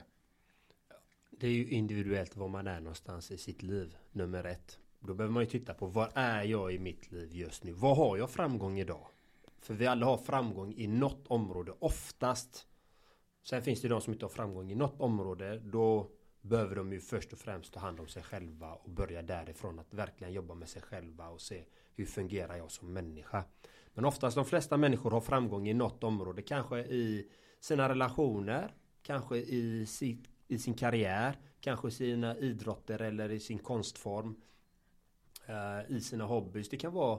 Det 1.30 1.46
är 1.46 1.52
ju 1.52 1.68
individuellt 1.68 2.36
var 2.36 2.48
man 2.48 2.66
är 2.66 2.80
någonstans 2.80 3.30
i 3.30 3.38
sitt 3.38 3.62
liv, 3.62 3.96
nummer 4.12 4.44
ett. 4.44 4.78
Då 5.04 5.14
behöver 5.14 5.32
man 5.34 5.42
ju 5.42 5.50
titta 5.50 5.74
på 5.74 5.86
var 5.86 6.10
är 6.14 6.42
jag 6.42 6.72
i 6.72 6.78
mitt 6.78 7.12
liv 7.12 7.28
just 7.32 7.64
nu? 7.64 7.72
Vad 7.72 7.96
har 7.96 8.16
jag 8.16 8.30
framgång 8.30 8.78
idag? 8.78 9.06
För 9.58 9.74
vi 9.74 9.86
alla 9.86 10.06
har 10.06 10.16
framgång 10.16 10.74
i 10.76 10.86
något 10.86 11.26
område, 11.26 11.72
oftast. 11.78 12.66
Sen 13.42 13.62
finns 13.62 13.80
det 13.80 13.88
de 13.88 14.00
som 14.00 14.12
inte 14.12 14.24
har 14.24 14.30
framgång 14.30 14.70
i 14.70 14.74
något 14.74 15.00
område. 15.00 15.58
Då 15.58 16.10
behöver 16.40 16.76
de 16.76 16.92
ju 16.92 17.00
först 17.00 17.32
och 17.32 17.38
främst 17.38 17.72
ta 17.72 17.80
hand 17.80 18.00
om 18.00 18.08
sig 18.08 18.22
själva 18.22 18.72
och 18.72 18.90
börja 18.90 19.22
därifrån 19.22 19.78
att 19.78 19.94
verkligen 19.94 20.32
jobba 20.32 20.54
med 20.54 20.68
sig 20.68 20.82
själva 20.82 21.28
och 21.28 21.40
se 21.40 21.64
hur 21.94 22.06
fungerar 22.06 22.56
jag 22.56 22.70
som 22.70 22.92
människa. 22.92 23.44
Men 23.94 24.04
oftast 24.04 24.34
de 24.34 24.44
flesta 24.44 24.76
människor 24.76 25.10
har 25.10 25.20
framgång 25.20 25.68
i 25.68 25.74
något 25.74 26.04
område. 26.04 26.42
Kanske 26.42 26.78
i 26.78 27.28
sina 27.60 27.88
relationer. 27.88 28.74
Kanske 29.02 29.36
i, 29.36 29.86
sitt, 29.86 30.28
i 30.48 30.58
sin 30.58 30.74
karriär. 30.74 31.38
Kanske 31.60 31.88
i 31.88 31.90
sina 31.90 32.38
idrotter 32.38 33.02
eller 33.02 33.32
i 33.32 33.40
sin 33.40 33.58
konstform. 33.58 34.36
Eh, 35.46 35.96
I 35.96 36.00
sina 36.00 36.24
hobbys. 36.24 36.68
Det 36.68 36.76
kan 36.76 36.92
vara 36.92 37.18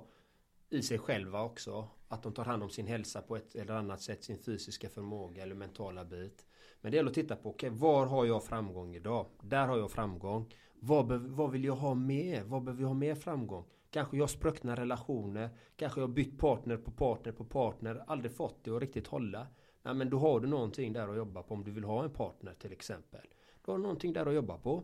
i 0.69 0.81
sig 0.81 0.99
själva 0.99 1.43
också. 1.43 1.87
Att 2.07 2.23
de 2.23 2.33
tar 2.33 2.45
hand 2.45 2.63
om 2.63 2.69
sin 2.69 2.87
hälsa 2.87 3.21
på 3.21 3.35
ett 3.35 3.55
eller 3.55 3.73
annat 3.73 4.01
sätt. 4.01 4.23
Sin 4.23 4.37
fysiska 4.37 4.89
förmåga 4.89 5.43
eller 5.43 5.55
mentala 5.55 6.05
bit. 6.05 6.45
Men 6.81 6.91
det 6.91 6.95
gäller 6.95 7.09
att 7.09 7.15
titta 7.15 7.35
på, 7.35 7.49
okej, 7.49 7.69
okay, 7.69 7.79
var 7.79 8.05
har 8.05 8.25
jag 8.25 8.43
framgång 8.43 8.95
idag? 8.95 9.25
Där 9.41 9.67
har 9.67 9.77
jag 9.77 9.91
framgång. 9.91 10.53
Vad, 10.79 11.11
vad 11.11 11.51
vill 11.51 11.63
jag 11.63 11.75
ha 11.75 11.93
mer? 11.93 12.43
Vad 12.43 12.63
behöver 12.63 12.81
jag 12.81 12.87
ha 12.87 12.95
mer 12.95 13.15
framgång? 13.15 13.65
Kanske 13.89 14.17
jag 14.17 14.23
har 14.23 14.27
spruckna 14.27 14.75
relationer. 14.75 15.49
Kanske 15.75 16.01
jag 16.01 16.07
har 16.07 16.13
bytt 16.13 16.39
partner 16.39 16.77
på 16.77 16.91
partner 16.91 17.31
på 17.31 17.45
partner. 17.45 18.03
Aldrig 18.07 18.31
fått 18.31 18.63
det 18.63 18.71
att 18.71 18.81
riktigt 18.81 19.07
hålla. 19.07 19.47
Nej, 19.83 19.93
men 19.93 20.09
då 20.09 20.19
har 20.19 20.39
du 20.39 20.47
någonting 20.47 20.93
där 20.93 21.07
att 21.07 21.17
jobba 21.17 21.43
på 21.43 21.53
om 21.53 21.63
du 21.63 21.71
vill 21.71 21.83
ha 21.83 22.03
en 22.03 22.09
partner 22.09 22.53
till 22.53 22.71
exempel. 22.71 23.27
Då 23.65 23.71
har 23.71 23.77
du 23.77 23.81
någonting 23.81 24.13
där 24.13 24.25
att 24.25 24.33
jobba 24.33 24.57
på. 24.57 24.83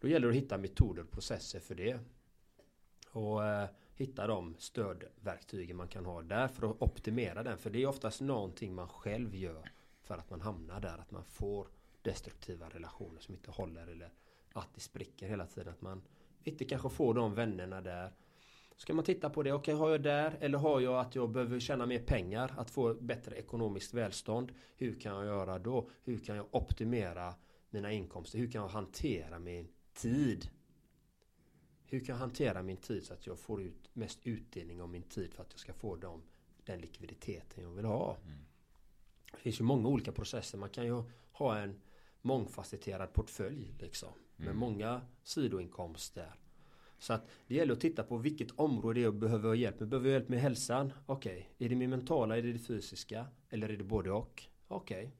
Då 0.00 0.08
gäller 0.08 0.26
det 0.26 0.36
att 0.36 0.42
hitta 0.42 0.58
metoder 0.58 1.02
och 1.02 1.10
processer 1.10 1.60
för 1.60 1.74
det. 1.74 1.98
Och 3.14 3.44
eh, 3.44 3.68
hitta 3.94 4.26
de 4.26 4.54
stödverktygen 4.58 5.76
man 5.76 5.88
kan 5.88 6.06
ha 6.06 6.22
där 6.22 6.48
för 6.48 6.70
att 6.70 6.82
optimera 6.82 7.42
den. 7.42 7.58
För 7.58 7.70
det 7.70 7.82
är 7.82 7.86
oftast 7.86 8.20
någonting 8.20 8.74
man 8.74 8.88
själv 8.88 9.34
gör 9.34 9.70
för 10.02 10.18
att 10.18 10.30
man 10.30 10.40
hamnar 10.40 10.80
där. 10.80 10.98
Att 10.98 11.10
man 11.10 11.24
får 11.24 11.68
destruktiva 12.02 12.68
relationer 12.68 13.20
som 13.20 13.34
inte 13.34 13.50
håller 13.50 13.86
eller 13.86 14.12
att 14.52 14.74
det 14.74 14.80
spricker 14.80 15.28
hela 15.28 15.46
tiden. 15.46 15.72
Att 15.72 15.82
man 15.82 16.02
inte 16.44 16.64
kanske 16.64 16.88
får 16.88 17.14
de 17.14 17.34
vännerna 17.34 17.80
där. 17.80 18.12
Ska 18.76 18.94
man 18.94 19.04
titta 19.04 19.30
på 19.30 19.42
det, 19.42 19.52
okej 19.52 19.74
okay, 19.74 19.80
har 19.80 19.90
jag 19.90 20.02
där 20.02 20.36
eller 20.40 20.58
har 20.58 20.80
jag 20.80 21.00
att 21.00 21.14
jag 21.14 21.30
behöver 21.30 21.60
tjäna 21.60 21.86
mer 21.86 21.98
pengar 21.98 22.54
att 22.56 22.70
få 22.70 22.94
bättre 22.94 23.36
ekonomiskt 23.36 23.94
välstånd. 23.94 24.52
Hur 24.76 25.00
kan 25.00 25.14
jag 25.14 25.24
göra 25.24 25.58
då? 25.58 25.90
Hur 26.04 26.18
kan 26.18 26.36
jag 26.36 26.46
optimera 26.50 27.34
mina 27.70 27.92
inkomster? 27.92 28.38
Hur 28.38 28.50
kan 28.50 28.62
jag 28.62 28.68
hantera 28.68 29.38
min 29.38 29.68
tid? 29.94 30.48
Hur 31.94 32.00
kan 32.00 32.12
jag 32.12 32.20
hantera 32.20 32.62
min 32.62 32.76
tid 32.76 33.04
så 33.04 33.14
att 33.14 33.26
jag 33.26 33.38
får 33.38 33.62
ut 33.62 33.90
mest 33.92 34.18
utdelning 34.26 34.82
av 34.82 34.88
min 34.88 35.02
tid 35.02 35.34
för 35.34 35.42
att 35.42 35.48
jag 35.50 35.60
ska 35.60 35.72
få 35.72 35.96
dem, 35.96 36.22
den 36.64 36.80
likviditeten 36.80 37.64
jag 37.64 37.70
vill 37.70 37.84
ha? 37.84 38.16
Mm. 38.24 38.38
Det 39.32 39.38
finns 39.38 39.60
ju 39.60 39.64
många 39.64 39.88
olika 39.88 40.12
processer. 40.12 40.58
Man 40.58 40.68
kan 40.68 40.86
ju 40.86 41.02
ha 41.32 41.58
en 41.58 41.80
mångfacetterad 42.22 43.12
portfölj 43.12 43.74
liksom. 43.80 44.08
Med 44.36 44.46
mm. 44.46 44.58
många 44.58 45.00
sidoinkomster. 45.22 46.34
Så 46.98 47.12
att 47.12 47.26
det 47.46 47.54
gäller 47.54 47.72
att 47.72 47.80
titta 47.80 48.02
på 48.02 48.16
vilket 48.16 48.50
område 48.50 49.00
jag 49.00 49.14
behöver 49.14 49.54
hjälp 49.54 49.80
med. 49.80 49.88
Behöver 49.88 50.08
jag 50.08 50.18
hjälp 50.18 50.28
med 50.28 50.40
hälsan? 50.40 50.92
Okej. 51.06 51.32
Okay. 51.32 51.66
Är 51.66 51.68
det 51.68 51.76
min 51.76 51.90
mentala? 51.90 52.38
Är 52.38 52.42
det 52.42 52.52
det 52.52 52.58
fysiska? 52.58 53.26
Eller 53.50 53.68
är 53.68 53.76
det 53.76 53.84
både 53.84 54.10
och? 54.10 54.42
Okej. 54.68 55.04
Okay. 55.04 55.10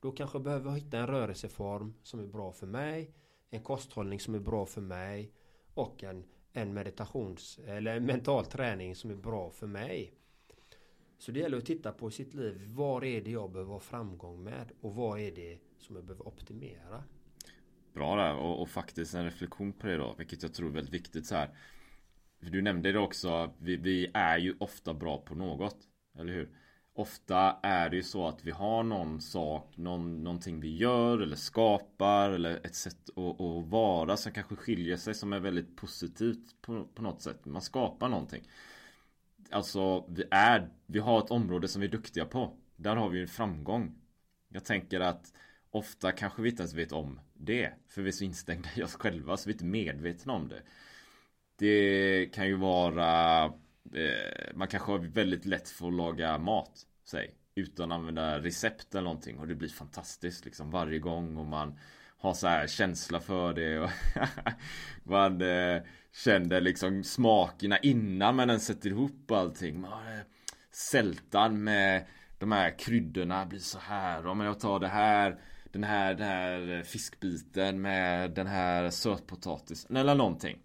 Då 0.00 0.12
kanske 0.12 0.38
jag 0.38 0.44
behöver 0.44 0.70
hitta 0.70 0.98
en 0.98 1.06
rörelseform 1.06 1.94
som 2.02 2.20
är 2.20 2.26
bra 2.26 2.52
för 2.52 2.66
mig. 2.66 3.14
En 3.50 3.62
kosthållning 3.62 4.20
som 4.20 4.34
är 4.34 4.38
bra 4.38 4.66
för 4.66 4.80
mig. 4.80 5.32
Och 5.74 6.04
en, 6.04 6.24
en 6.52 6.74
meditations 6.74 7.60
eller 7.66 7.96
en 7.96 8.06
mental 8.06 8.44
träning 8.44 8.96
som 8.96 9.10
är 9.10 9.14
bra 9.14 9.50
för 9.50 9.66
mig. 9.66 10.14
Så 11.18 11.32
det 11.32 11.40
gäller 11.40 11.58
att 11.58 11.66
titta 11.66 11.92
på 11.92 12.10
sitt 12.10 12.34
liv. 12.34 12.64
Var 12.66 13.04
är 13.04 13.20
det 13.20 13.30
jag 13.30 13.52
behöver 13.52 13.72
ha 13.72 13.80
framgång 13.80 14.44
med? 14.44 14.72
Och 14.80 14.94
vad 14.94 15.20
är 15.20 15.30
det 15.30 15.58
som 15.78 15.96
jag 15.96 16.04
behöver 16.04 16.28
optimera? 16.28 17.04
Bra 17.92 18.16
där 18.16 18.36
och, 18.36 18.62
och, 18.62 18.68
faktiskt 18.68 19.14
en 19.14 19.24
reflektion 19.24 19.72
på 19.72 19.86
det 19.86 19.96
då 19.96 20.14
Vilket 20.18 20.42
jag 20.42 20.54
tror 20.54 20.68
är 20.68 20.72
väldigt 20.72 20.94
viktigt 20.94 21.26
så 21.26 21.34
här 21.34 21.50
Du 22.40 22.62
nämnde 22.62 22.92
det 22.92 22.98
också 22.98 23.54
vi, 23.58 23.76
vi 23.76 24.10
är 24.14 24.38
ju 24.38 24.54
ofta 24.58 24.94
bra 24.94 25.18
på 25.18 25.34
något 25.34 25.76
Eller 26.18 26.32
hur? 26.32 26.48
Ofta 26.96 27.56
är 27.62 27.90
det 27.90 27.96
ju 27.96 28.02
så 28.02 28.28
att 28.28 28.44
vi 28.44 28.50
har 28.50 28.82
någon 28.82 29.20
sak 29.20 29.76
någon, 29.76 30.24
Någonting 30.24 30.60
vi 30.60 30.76
gör 30.76 31.18
eller 31.18 31.36
skapar 31.36 32.30
Eller 32.30 32.66
ett 32.66 32.74
sätt 32.74 33.10
att, 33.16 33.40
att 33.40 33.66
vara 33.66 34.16
som 34.16 34.32
kanske 34.32 34.56
skiljer 34.56 34.96
sig 34.96 35.14
som 35.14 35.32
är 35.32 35.40
väldigt 35.40 35.76
positivt 35.76 36.62
på, 36.62 36.84
på 36.94 37.02
något 37.02 37.22
sätt 37.22 37.44
Man 37.44 37.62
skapar 37.62 38.08
någonting 38.08 38.42
Alltså 39.50 40.04
vi 40.08 40.24
är 40.30 40.68
Vi 40.86 40.98
har 40.98 41.18
ett 41.18 41.30
område 41.30 41.68
som 41.68 41.80
vi 41.80 41.86
är 41.86 41.92
duktiga 41.92 42.24
på 42.24 42.56
Där 42.76 42.96
har 42.96 43.08
vi 43.08 43.20
en 43.20 43.28
framgång 43.28 43.94
Jag 44.48 44.64
tänker 44.64 45.00
att 45.00 45.32
Ofta 45.74 46.12
kanske 46.12 46.42
vi 46.42 46.50
inte 46.50 46.62
ens 46.62 46.74
vet 46.74 46.92
om 46.92 47.20
det. 47.32 47.72
För 47.88 48.02
vi 48.02 48.08
är 48.08 48.12
så 48.12 48.24
instängda 48.24 48.68
i 48.76 48.82
oss 48.82 48.94
själva 48.94 49.36
så 49.36 49.48
vi 49.48 49.52
är 49.52 49.54
inte 49.54 49.64
medvetna 49.64 50.32
om 50.32 50.48
det. 50.48 50.62
Det 51.56 52.26
kan 52.34 52.46
ju 52.46 52.54
vara 52.54 53.52
eh, 53.92 54.54
Man 54.54 54.68
kanske 54.68 54.92
har 54.92 54.98
väldigt 54.98 55.44
lätt 55.44 55.68
för 55.68 55.86
att 55.86 55.94
laga 55.94 56.38
mat. 56.38 56.86
Säg. 57.04 57.34
Utan 57.54 57.92
att 57.92 57.98
använda 57.98 58.40
recept 58.40 58.94
eller 58.94 59.04
någonting. 59.04 59.38
Och 59.38 59.48
det 59.48 59.54
blir 59.54 59.68
fantastiskt 59.68 60.44
liksom 60.44 60.70
varje 60.70 60.98
gång. 60.98 61.36
Och 61.36 61.46
man 61.46 61.78
har 62.18 62.34
så 62.34 62.46
här 62.46 62.66
känsla 62.66 63.20
för 63.20 63.52
det. 63.54 63.78
Och 63.78 63.90
man 65.02 65.40
eh, 65.40 65.82
känner 66.12 66.60
liksom 66.60 67.04
smakerna 67.04 67.78
innan 67.78 68.36
man 68.36 68.50
ens 68.50 68.66
sätter 68.66 68.90
ihop 68.90 69.30
allting. 69.30 69.80
Man, 69.80 70.06
eh, 70.06 70.20
sältan 70.70 71.64
med 71.64 72.06
de 72.38 72.52
här 72.52 72.78
kryddorna 72.78 73.46
blir 73.46 73.58
så 73.58 73.78
här. 73.78 74.26
Om 74.26 74.40
jag 74.40 74.60
tar 74.60 74.80
det 74.80 74.88
här 74.88 75.40
den 75.74 75.84
här, 75.84 76.14
den 76.14 76.26
här 76.26 76.82
fiskbiten 76.82 77.80
med 77.80 78.30
den 78.30 78.46
här 78.46 78.90
sötpotatisen 78.90 79.96
eller 79.96 80.14
någonting. 80.14 80.58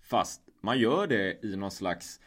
Fast 0.00 0.41
man 0.62 0.78
gör 0.78 1.06
det 1.06 1.44
i 1.44 1.56
någon 1.56 1.70
slags 1.70 2.20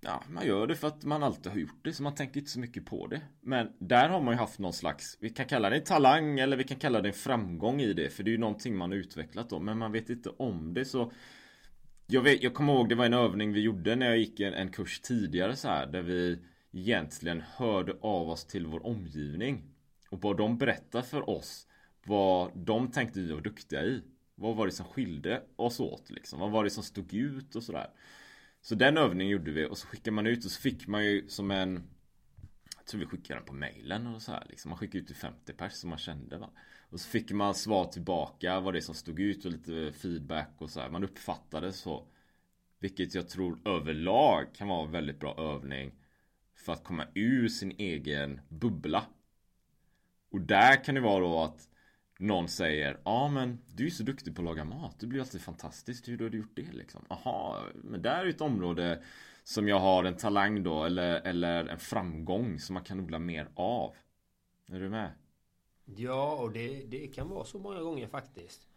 Ja, 0.00 0.22
man 0.28 0.46
gör 0.46 0.66
det 0.66 0.76
för 0.76 0.88
att 0.88 1.04
man 1.04 1.22
alltid 1.22 1.52
har 1.52 1.58
gjort 1.58 1.84
det 1.84 1.92
så 1.92 2.02
man 2.02 2.14
tänker 2.14 2.40
inte 2.40 2.50
så 2.50 2.60
mycket 2.60 2.86
på 2.86 3.06
det. 3.06 3.20
Men 3.40 3.72
där 3.78 4.08
har 4.08 4.20
man 4.20 4.34
ju 4.34 4.38
haft 4.38 4.58
någon 4.58 4.72
slags, 4.72 5.18
vi 5.20 5.30
kan 5.30 5.46
kalla 5.46 5.70
det 5.70 5.76
en 5.76 5.84
talang 5.84 6.38
eller 6.38 6.56
vi 6.56 6.64
kan 6.64 6.78
kalla 6.78 7.00
det 7.00 7.08
en 7.08 7.14
framgång 7.14 7.80
i 7.80 7.92
det. 7.92 8.10
För 8.10 8.22
det 8.22 8.30
är 8.30 8.32
ju 8.32 8.38
någonting 8.38 8.76
man 8.76 8.90
har 8.90 8.98
utvecklat 8.98 9.50
då, 9.50 9.58
men 9.58 9.78
man 9.78 9.92
vet 9.92 10.10
inte 10.10 10.28
om 10.28 10.74
det 10.74 10.84
så 10.84 11.12
jag, 12.06 12.22
vet, 12.22 12.42
jag 12.42 12.54
kommer 12.54 12.72
ihåg 12.72 12.88
det 12.88 12.94
var 12.94 13.06
en 13.06 13.14
övning 13.14 13.52
vi 13.52 13.60
gjorde 13.60 13.96
när 13.96 14.06
jag 14.06 14.18
gick 14.18 14.40
en, 14.40 14.54
en 14.54 14.72
kurs 14.72 15.00
tidigare 15.00 15.56
så 15.56 15.68
här 15.68 15.86
där 15.86 16.02
vi 16.02 16.38
egentligen 16.72 17.42
hörde 17.56 17.96
av 18.00 18.28
oss 18.28 18.44
till 18.44 18.66
vår 18.66 18.86
omgivning. 18.86 19.62
Och 20.10 20.22
vad 20.22 20.36
de 20.36 20.58
berättar 20.58 21.02
för 21.02 21.30
oss 21.30 21.66
Vad 22.04 22.50
de 22.54 22.90
tänkte 22.90 23.20
vi 23.20 23.32
var 23.32 23.40
duktiga 23.40 23.82
i 23.82 24.02
vad 24.38 24.56
var 24.56 24.66
det 24.66 24.72
som 24.72 24.86
skilde 24.86 25.42
oss 25.56 25.80
åt 25.80 26.10
liksom? 26.10 26.40
Vad 26.40 26.50
var 26.50 26.64
det 26.64 26.70
som 26.70 26.82
stod 26.82 27.14
ut 27.14 27.56
och 27.56 27.62
sådär 27.62 27.90
Så 28.60 28.74
den 28.74 28.98
övningen 28.98 29.32
gjorde 29.32 29.50
vi 29.50 29.66
och 29.66 29.78
så 29.78 29.86
skickade 29.86 30.10
man 30.10 30.26
ut 30.26 30.44
och 30.44 30.50
så 30.50 30.60
fick 30.60 30.86
man 30.86 31.04
ju 31.04 31.28
som 31.28 31.50
en 31.50 31.82
jag 32.86 32.90
tror 32.90 33.00
vi 33.00 33.06
skickade 33.06 33.40
den 33.40 33.46
på 33.46 33.54
mailen 33.54 34.06
och 34.06 34.22
så 34.22 34.32
här 34.32 34.46
liksom. 34.48 34.68
Man 34.68 34.78
skickade 34.78 34.98
ut 34.98 35.06
till 35.06 35.16
50 35.16 35.52
pers 35.52 35.72
som 35.72 35.90
man 35.90 35.98
kände 35.98 36.38
va. 36.38 36.50
Och 36.90 37.00
så 37.00 37.08
fick 37.08 37.30
man 37.30 37.54
svar 37.54 37.84
tillbaka 37.84 38.60
vad 38.60 38.74
det 38.74 38.82
som 38.82 38.94
stod 38.94 39.20
ut 39.20 39.44
och 39.44 39.50
lite 39.50 39.92
feedback 39.92 40.50
och 40.58 40.70
så 40.70 40.80
här. 40.80 40.90
Man 40.90 41.04
uppfattade 41.04 41.72
så. 41.72 42.06
Vilket 42.78 43.14
jag 43.14 43.28
tror 43.28 43.58
överlag 43.64 44.54
kan 44.54 44.68
vara 44.68 44.84
en 44.84 44.92
väldigt 44.92 45.20
bra 45.20 45.34
övning. 45.38 45.92
För 46.54 46.72
att 46.72 46.84
komma 46.84 47.06
ur 47.14 47.48
sin 47.48 47.70
egen 47.78 48.40
bubbla. 48.48 49.04
Och 50.30 50.40
där 50.40 50.84
kan 50.84 50.94
det 50.94 51.00
vara 51.00 51.20
då 51.20 51.42
att 51.42 51.68
någon 52.18 52.48
säger 52.48 53.00
Ja 53.04 53.28
men 53.28 53.58
du 53.74 53.86
är 53.86 53.90
så 53.90 54.02
duktig 54.02 54.36
på 54.36 54.42
att 54.42 54.46
laga 54.46 54.64
mat. 54.64 55.00
Det 55.00 55.06
blir 55.06 55.20
alltid 55.20 55.40
fantastiskt. 55.40 56.08
Hur 56.08 56.18
har 56.18 56.28
du 56.28 56.38
gjort 56.38 56.56
det 56.56 56.72
liksom? 56.72 57.04
Jaha, 57.08 57.62
men 57.74 58.02
där 58.02 58.24
är 58.24 58.28
ett 58.28 58.40
område 58.40 59.02
som 59.44 59.68
jag 59.68 59.80
har 59.80 60.04
en 60.04 60.16
talang 60.16 60.62
då 60.62 60.84
eller, 60.84 61.20
eller 61.20 61.64
en 61.66 61.78
framgång 61.78 62.58
som 62.58 62.74
man 62.74 62.84
kan 62.84 63.00
odla 63.00 63.18
mer 63.18 63.48
av. 63.54 63.94
Är 64.66 64.80
du 64.80 64.88
med? 64.88 65.10
Ja, 65.84 66.36
och 66.36 66.52
det, 66.52 66.84
det 66.86 67.06
kan 67.06 67.28
vara 67.28 67.44
så 67.44 67.58
många 67.58 67.80
gånger 67.80 68.08
faktiskt. 68.08 68.68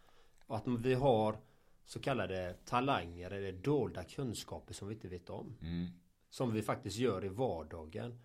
Att 0.46 0.62
vi 0.66 0.94
har 0.94 1.36
så 1.84 2.00
kallade 2.00 2.54
talanger 2.64 3.30
eller 3.30 3.52
dolda 3.52 4.04
kunskaper 4.04 4.74
som 4.74 4.88
vi 4.88 4.94
inte 4.94 5.08
vet 5.08 5.30
om. 5.30 5.56
Mm. 5.62 5.86
Som 6.28 6.52
vi 6.52 6.62
faktiskt 6.62 6.96
gör 6.96 7.24
i 7.24 7.28
vardagen. 7.28 8.20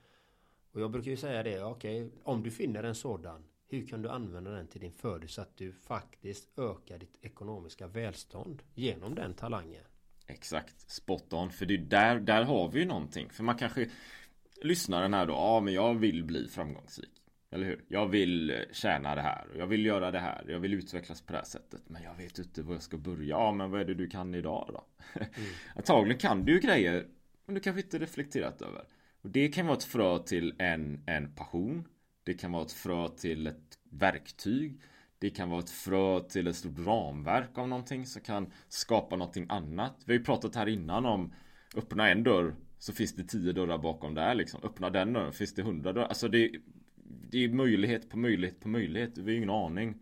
Och 0.71 0.81
jag 0.81 0.91
brukar 0.91 1.11
ju 1.11 1.17
säga 1.17 1.43
det, 1.43 1.63
okej, 1.63 2.11
om 2.23 2.43
du 2.43 2.51
finner 2.51 2.83
en 2.83 2.95
sådan, 2.95 3.43
hur 3.67 3.87
kan 3.87 4.01
du 4.01 4.09
använda 4.09 4.51
den 4.51 4.67
till 4.67 4.81
din 4.81 4.91
fördel 4.91 5.29
så 5.29 5.41
att 5.41 5.57
du 5.57 5.71
faktiskt 5.71 6.59
ökar 6.59 6.97
ditt 6.97 7.17
ekonomiska 7.21 7.87
välstånd 7.87 8.63
genom 8.73 9.15
den 9.15 9.33
talangen? 9.33 9.83
Exakt, 10.27 10.89
spot 10.91 11.33
on. 11.33 11.51
För 11.51 11.65
det 11.65 11.73
är 11.73 11.77
där, 11.77 12.19
där 12.19 12.43
har 12.43 12.69
vi 12.69 12.79
ju 12.79 12.85
någonting. 12.85 13.29
För 13.29 13.43
man 13.43 13.57
kanske 13.57 13.89
lyssnar 14.61 15.01
den 15.01 15.13
här 15.13 15.25
då, 15.25 15.33
ja 15.33 15.59
men 15.59 15.73
jag 15.73 15.93
vill 15.93 16.23
bli 16.23 16.47
framgångsrik. 16.47 17.11
Eller 17.51 17.65
hur? 17.65 17.83
Jag 17.87 18.07
vill 18.07 18.65
tjäna 18.71 19.15
det 19.15 19.21
här. 19.21 19.47
Jag 19.57 19.67
vill 19.67 19.85
göra 19.85 20.11
det 20.11 20.19
här. 20.19 20.45
Jag 20.47 20.59
vill 20.59 20.73
utvecklas 20.73 21.21
på 21.21 21.33
det 21.33 21.37
här 21.37 21.45
sättet. 21.45 21.81
Men 21.87 22.03
jag 22.03 22.15
vet 22.15 22.39
inte 22.39 22.61
var 22.61 22.73
jag 22.73 22.81
ska 22.81 22.97
börja. 22.97 23.29
Ja, 23.29 23.51
men 23.51 23.71
vad 23.71 23.81
är 23.81 23.85
det 23.85 23.93
du 23.93 24.07
kan 24.07 24.35
idag 24.35 24.69
då? 24.73 24.85
Mm. 25.13 25.29
Antagligen 25.75 26.19
kan 26.19 26.45
du 26.45 26.53
ju 26.53 26.59
grejer. 26.59 27.07
Men 27.45 27.55
du 27.55 27.61
kanske 27.61 27.81
inte 27.81 27.99
reflekterat 27.99 28.61
över. 28.61 28.83
Och 29.21 29.29
det 29.29 29.47
kan 29.47 29.65
vara 29.65 29.77
ett 29.77 29.83
frö 29.83 30.19
till 30.19 30.53
en, 30.57 31.03
en 31.05 31.35
passion. 31.35 31.87
Det 32.25 32.33
kan 32.33 32.51
vara 32.51 32.63
ett 32.63 32.71
frö 32.71 33.09
till 33.09 33.47
ett 33.47 33.79
verktyg. 33.89 34.81
Det 35.19 35.29
kan 35.29 35.49
vara 35.49 35.59
ett 35.59 35.69
frö 35.69 36.19
till 36.19 36.47
ett 36.47 36.55
stort 36.55 36.79
ramverk 36.79 37.57
av 37.57 37.67
någonting 37.67 38.05
som 38.05 38.21
kan 38.21 38.51
skapa 38.69 39.15
någonting 39.15 39.45
annat. 39.49 40.03
Vi 40.05 40.13
har 40.13 40.19
ju 40.19 40.25
pratat 40.25 40.55
här 40.55 40.67
innan 40.67 41.05
om 41.05 41.33
öppna 41.75 42.09
en 42.09 42.23
dörr 42.23 42.55
så 42.77 42.93
finns 42.93 43.15
det 43.15 43.23
tio 43.23 43.53
dörrar 43.53 43.77
bakom 43.77 44.13
där 44.13 44.35
liksom. 44.35 44.59
Öppna 44.63 44.89
den 44.89 45.13
dörren 45.13 45.33
finns 45.33 45.53
det 45.53 45.61
hundra 45.61 45.93
dörrar. 45.93 46.07
Alltså 46.07 46.27
det, 46.27 46.51
det 47.31 47.43
är 47.43 47.49
möjlighet 47.49 48.09
på 48.09 48.17
möjlighet 48.17 48.59
på 48.59 48.67
möjlighet. 48.69 49.17
Vi 49.17 49.23
har 49.23 49.29
ju 49.29 49.37
ingen 49.37 49.49
aning 49.49 49.95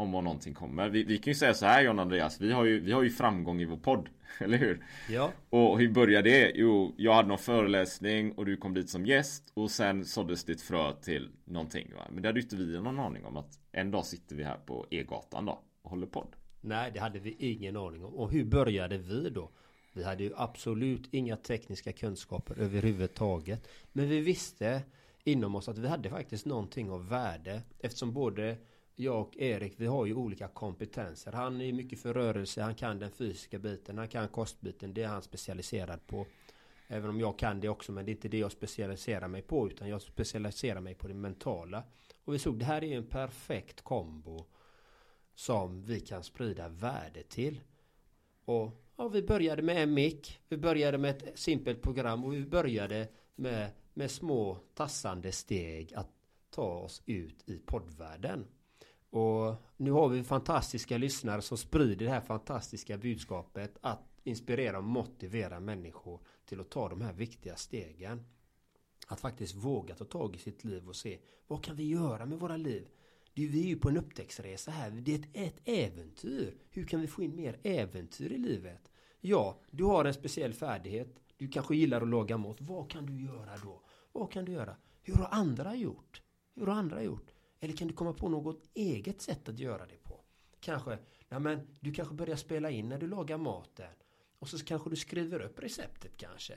om 0.00 0.12
vad 0.12 0.24
någonting 0.24 0.54
kommer. 0.54 0.88
Vi, 0.88 1.04
vi 1.04 1.18
kan 1.18 1.30
ju 1.30 1.34
säga 1.34 1.54
så 1.54 1.66
här 1.66 1.82
John 1.82 1.98
Andreas. 1.98 2.40
Vi 2.40 2.52
har, 2.52 2.64
ju, 2.64 2.80
vi 2.80 2.92
har 2.92 3.02
ju 3.02 3.10
framgång 3.10 3.60
i 3.60 3.64
vår 3.64 3.76
podd. 3.76 4.08
Eller 4.40 4.58
hur? 4.58 4.84
Ja. 5.08 5.32
Och 5.50 5.78
hur 5.78 5.92
började 5.92 6.30
det? 6.30 6.52
Jo, 6.54 6.94
jag 6.96 7.14
hade 7.14 7.28
någon 7.28 7.38
föreläsning 7.38 8.32
och 8.32 8.46
du 8.46 8.56
kom 8.56 8.74
dit 8.74 8.90
som 8.90 9.06
gäst 9.06 9.52
och 9.54 9.70
sen 9.70 10.04
såddes 10.04 10.44
det 10.44 10.52
ett 10.52 10.62
frö 10.62 10.92
till 10.92 11.30
någonting. 11.44 11.92
Va? 11.96 12.06
Men 12.10 12.22
det 12.22 12.28
hade 12.28 12.40
ju 12.40 12.44
inte 12.44 12.56
vi 12.56 12.80
någon 12.80 12.98
aning 12.98 13.24
om 13.24 13.36
att 13.36 13.58
en 13.72 13.90
dag 13.90 14.06
sitter 14.06 14.36
vi 14.36 14.44
här 14.44 14.56
på 14.66 14.86
E-gatan 14.90 15.44
då 15.44 15.62
och 15.82 15.90
håller 15.90 16.06
podd. 16.06 16.36
Nej, 16.60 16.90
det 16.94 17.00
hade 17.00 17.18
vi 17.18 17.36
ingen 17.38 17.76
aning 17.76 18.04
om. 18.04 18.14
Och 18.14 18.32
hur 18.32 18.44
började 18.44 18.98
vi 18.98 19.30
då? 19.30 19.50
Vi 19.92 20.04
hade 20.04 20.22
ju 20.24 20.32
absolut 20.36 21.08
inga 21.10 21.36
tekniska 21.36 21.92
kunskaper 21.92 22.58
överhuvudtaget. 22.58 23.68
Men 23.92 24.08
vi 24.08 24.20
visste 24.20 24.82
inom 25.24 25.54
oss 25.54 25.68
att 25.68 25.78
vi 25.78 25.88
hade 25.88 26.10
faktiskt 26.10 26.46
någonting 26.46 26.90
av 26.90 27.08
värde 27.08 27.62
eftersom 27.78 28.12
både 28.12 28.56
jag 29.00 29.20
och 29.20 29.36
Erik, 29.36 29.74
vi 29.76 29.86
har 29.86 30.06
ju 30.06 30.14
olika 30.14 30.48
kompetenser. 30.48 31.32
Han 31.32 31.60
är 31.60 31.72
mycket 31.72 32.00
för 32.00 32.14
rörelse, 32.14 32.62
han 32.62 32.74
kan 32.74 32.98
den 32.98 33.10
fysiska 33.10 33.58
biten, 33.58 33.98
han 33.98 34.08
kan 34.08 34.28
kostbiten, 34.28 34.94
det 34.94 35.02
är 35.02 35.08
han 35.08 35.22
specialiserad 35.22 36.06
på. 36.06 36.26
Även 36.88 37.10
om 37.10 37.20
jag 37.20 37.38
kan 37.38 37.60
det 37.60 37.68
också, 37.68 37.92
men 37.92 38.04
det 38.04 38.10
är 38.10 38.14
inte 38.14 38.28
det 38.28 38.38
jag 38.38 38.52
specialiserar 38.52 39.28
mig 39.28 39.42
på, 39.42 39.66
utan 39.66 39.88
jag 39.88 40.02
specialiserar 40.02 40.80
mig 40.80 40.94
på 40.94 41.08
det 41.08 41.14
mentala. 41.14 41.82
Och 42.24 42.34
vi 42.34 42.38
såg, 42.38 42.58
det 42.58 42.64
här 42.64 42.84
är 42.84 42.96
en 42.96 43.06
perfekt 43.06 43.80
kombo 43.80 44.46
som 45.34 45.82
vi 45.82 46.00
kan 46.00 46.24
sprida 46.24 46.68
värde 46.68 47.22
till. 47.22 47.60
Och 48.44 48.82
ja, 48.96 49.08
vi 49.08 49.22
började 49.22 49.62
med 49.62 49.82
en 49.82 49.94
mick, 49.94 50.40
vi 50.48 50.56
började 50.56 50.98
med 50.98 51.10
ett 51.10 51.38
simpelt 51.38 51.82
program 51.82 52.24
och 52.24 52.32
vi 52.32 52.46
började 52.46 53.08
med, 53.34 53.70
med 53.94 54.10
små 54.10 54.58
tassande 54.74 55.32
steg 55.32 55.94
att 55.94 56.10
ta 56.50 56.78
oss 56.78 57.02
ut 57.06 57.48
i 57.48 57.58
poddvärlden. 57.58 58.46
Och 59.10 59.54
nu 59.76 59.90
har 59.90 60.08
vi 60.08 60.24
fantastiska 60.24 60.98
lyssnare 60.98 61.42
som 61.42 61.58
sprider 61.58 62.06
det 62.06 62.12
här 62.12 62.20
fantastiska 62.20 62.98
budskapet 62.98 63.78
att 63.80 64.10
inspirera 64.24 64.78
och 64.78 64.84
motivera 64.84 65.60
människor 65.60 66.20
till 66.44 66.60
att 66.60 66.70
ta 66.70 66.88
de 66.88 67.00
här 67.00 67.12
viktiga 67.12 67.56
stegen. 67.56 68.24
Att 69.06 69.20
faktiskt 69.20 69.54
våga 69.54 69.94
ta 69.94 70.04
tag 70.04 70.36
i 70.36 70.38
sitt 70.38 70.64
liv 70.64 70.88
och 70.88 70.96
se 70.96 71.18
vad 71.46 71.64
kan 71.64 71.76
vi 71.76 71.88
göra 71.88 72.26
med 72.26 72.38
våra 72.38 72.56
liv? 72.56 72.88
Det 73.34 73.44
är 73.44 73.48
vi 73.48 73.64
är 73.64 73.68
ju 73.68 73.76
på 73.76 73.88
en 73.88 73.96
upptäcktsresa 73.96 74.70
här. 74.70 74.90
Det 74.90 75.14
är 75.14 75.18
ett, 75.18 75.28
ett 75.32 75.60
äventyr. 75.64 76.56
Hur 76.70 76.84
kan 76.84 77.00
vi 77.00 77.06
få 77.06 77.22
in 77.22 77.36
mer 77.36 77.60
äventyr 77.62 78.32
i 78.32 78.38
livet? 78.38 78.90
Ja, 79.20 79.60
du 79.70 79.84
har 79.84 80.04
en 80.04 80.14
speciell 80.14 80.52
färdighet. 80.52 81.08
Du 81.36 81.48
kanske 81.48 81.76
gillar 81.76 82.00
att 82.00 82.08
laga 82.08 82.38
mat. 82.38 82.56
Vad 82.60 82.90
kan 82.90 83.06
du 83.06 83.24
göra 83.24 83.56
då? 83.64 83.82
Vad 84.12 84.32
kan 84.32 84.44
du 84.44 84.52
göra? 84.52 84.76
Hur 85.02 85.14
har 85.14 85.28
andra 85.30 85.74
gjort? 85.74 86.22
Hur 86.54 86.66
har 86.66 86.74
andra 86.74 87.02
gjort? 87.02 87.30
Eller 87.60 87.76
kan 87.76 87.88
du 87.88 87.94
komma 87.94 88.12
på 88.12 88.28
något 88.28 88.62
eget 88.74 89.22
sätt 89.22 89.48
att 89.48 89.58
göra 89.58 89.86
det 89.86 90.02
på? 90.02 90.20
Kanske, 90.60 90.98
nej 91.28 91.40
men 91.40 91.66
du 91.80 91.92
kanske 91.92 92.14
börjar 92.14 92.36
spela 92.36 92.70
in 92.70 92.88
när 92.88 92.98
du 92.98 93.06
lagar 93.06 93.38
maten. 93.38 93.94
Och 94.38 94.48
så 94.48 94.64
kanske 94.64 94.90
du 94.90 94.96
skriver 94.96 95.40
upp 95.40 95.58
receptet 95.58 96.16
kanske. 96.16 96.54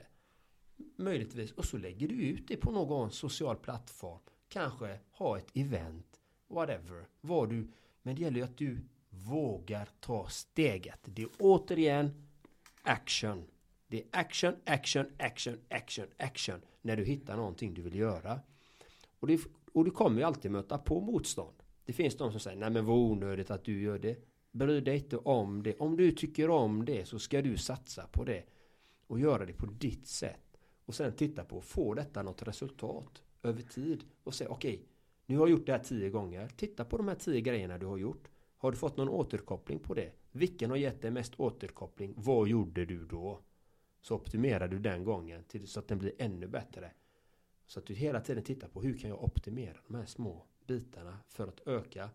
Möjligtvis. 0.96 1.52
Och 1.52 1.64
så 1.64 1.78
lägger 1.78 2.08
du 2.08 2.14
ut 2.14 2.48
det 2.48 2.56
på 2.56 2.70
någon 2.70 3.10
social 3.10 3.56
plattform. 3.56 4.20
Kanske 4.48 5.00
ha 5.10 5.38
ett 5.38 5.50
event. 5.54 6.20
Whatever. 6.48 7.08
Vad 7.20 7.50
du. 7.50 7.68
Men 8.02 8.16
det 8.16 8.22
gäller 8.22 8.36
ju 8.36 8.44
att 8.44 8.58
du 8.58 8.78
vågar 9.10 9.88
ta 10.00 10.28
steget. 10.28 11.00
Det 11.04 11.22
är 11.22 11.28
återigen 11.38 12.26
action. 12.82 13.44
Det 13.86 14.02
är 14.02 14.06
action, 14.10 14.54
action, 14.64 15.06
action, 15.18 15.58
action, 15.68 16.06
action. 16.18 16.60
När 16.82 16.96
du 16.96 17.04
hittar 17.04 17.36
någonting 17.36 17.74
du 17.74 17.82
vill 17.82 17.94
göra. 17.94 18.40
Och 19.20 19.26
det 19.26 19.40
och 19.74 19.84
du 19.84 19.90
kommer 19.90 20.18
ju 20.18 20.26
alltid 20.26 20.50
möta 20.50 20.78
på 20.78 21.00
motstånd. 21.00 21.54
Det 21.84 21.92
finns 21.92 22.16
de 22.16 22.30
som 22.30 22.40
säger, 22.40 22.58
nej 22.58 22.70
men 22.70 22.84
vad 22.84 22.96
onödigt 22.96 23.50
att 23.50 23.64
du 23.64 23.82
gör 23.82 23.98
det. 23.98 24.16
Bry 24.52 24.80
dig 24.80 24.96
inte 24.96 25.16
om 25.16 25.62
det. 25.62 25.76
Om 25.78 25.96
du 25.96 26.12
tycker 26.12 26.50
om 26.50 26.84
det 26.84 27.04
så 27.08 27.18
ska 27.18 27.42
du 27.42 27.56
satsa 27.56 28.06
på 28.06 28.24
det. 28.24 28.44
Och 29.06 29.20
göra 29.20 29.46
det 29.46 29.52
på 29.52 29.66
ditt 29.66 30.06
sätt. 30.06 30.58
Och 30.84 30.94
sen 30.94 31.12
titta 31.12 31.44
på, 31.44 31.60
får 31.60 31.94
detta 31.94 32.22
något 32.22 32.42
resultat 32.42 33.22
över 33.42 33.62
tid? 33.62 34.04
Och 34.24 34.34
säga, 34.34 34.50
okej, 34.50 34.74
okay, 34.74 34.86
nu 35.26 35.36
har 35.36 35.46
jag 35.46 35.58
gjort 35.58 35.66
det 35.66 35.72
här 35.72 35.78
tio 35.78 36.10
gånger. 36.10 36.48
Titta 36.56 36.84
på 36.84 36.96
de 36.96 37.08
här 37.08 37.14
tio 37.14 37.40
grejerna 37.40 37.78
du 37.78 37.86
har 37.86 37.96
gjort. 37.96 38.28
Har 38.58 38.70
du 38.70 38.76
fått 38.76 38.96
någon 38.96 39.08
återkoppling 39.08 39.78
på 39.78 39.94
det? 39.94 40.12
Vilken 40.32 40.70
har 40.70 40.76
gett 40.76 41.02
dig 41.02 41.10
mest 41.10 41.40
återkoppling? 41.40 42.14
Vad 42.16 42.48
gjorde 42.48 42.84
du 42.84 43.04
då? 43.06 43.40
Så 44.00 44.14
optimerar 44.14 44.68
du 44.68 44.78
den 44.78 45.04
gången 45.04 45.44
till, 45.44 45.66
så 45.66 45.80
att 45.80 45.88
den 45.88 45.98
blir 45.98 46.12
ännu 46.18 46.46
bättre. 46.46 46.90
Så 47.66 47.78
att 47.78 47.86
du 47.86 47.94
hela 47.94 48.20
tiden 48.20 48.44
tittar 48.44 48.68
på 48.68 48.82
hur 48.82 48.98
kan 48.98 49.10
jag 49.10 49.24
optimera 49.24 49.76
de 49.86 49.96
här 49.96 50.06
små 50.06 50.44
bitarna 50.66 51.18
för 51.28 51.48
att 51.48 51.68
öka 51.68 52.10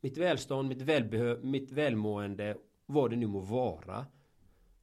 mitt 0.00 0.18
välstånd, 0.18 0.68
mitt, 0.68 0.82
välbehö 0.82 1.38
mitt 1.42 1.72
välmående, 1.72 2.56
vad 2.86 3.10
det 3.10 3.16
nu 3.16 3.26
må 3.26 3.40
vara. 3.40 4.06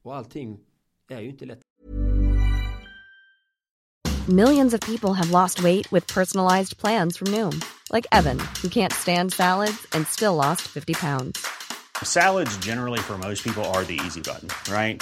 Och 0.01 0.15
allting 0.15 0.59
är 1.07 1.21
ju 1.21 1.29
inte 1.29 1.45
lätt. 1.45 1.59
Millions 4.27 4.73
of 4.73 4.79
people 4.81 5.13
have 5.13 5.31
lost 5.31 5.59
weight 5.59 5.91
with 5.91 6.13
personalized 6.13 6.77
plans 6.77 7.17
from 7.17 7.31
Noom. 7.31 7.61
Like 7.91 8.05
Evan, 8.11 8.37
who 8.61 8.69
can't 8.69 8.93
stand 8.93 9.33
salads 9.33 9.87
and 9.95 10.07
still 10.07 10.35
lost 10.35 10.61
50 10.61 10.93
pounds. 10.93 11.39
Salads 12.03 12.57
generally 12.57 12.99
for 12.99 13.17
most 13.17 13.43
people 13.43 13.63
are 13.65 13.83
the 13.83 13.99
easy 14.05 14.21
button, 14.21 14.49
right? 14.71 15.01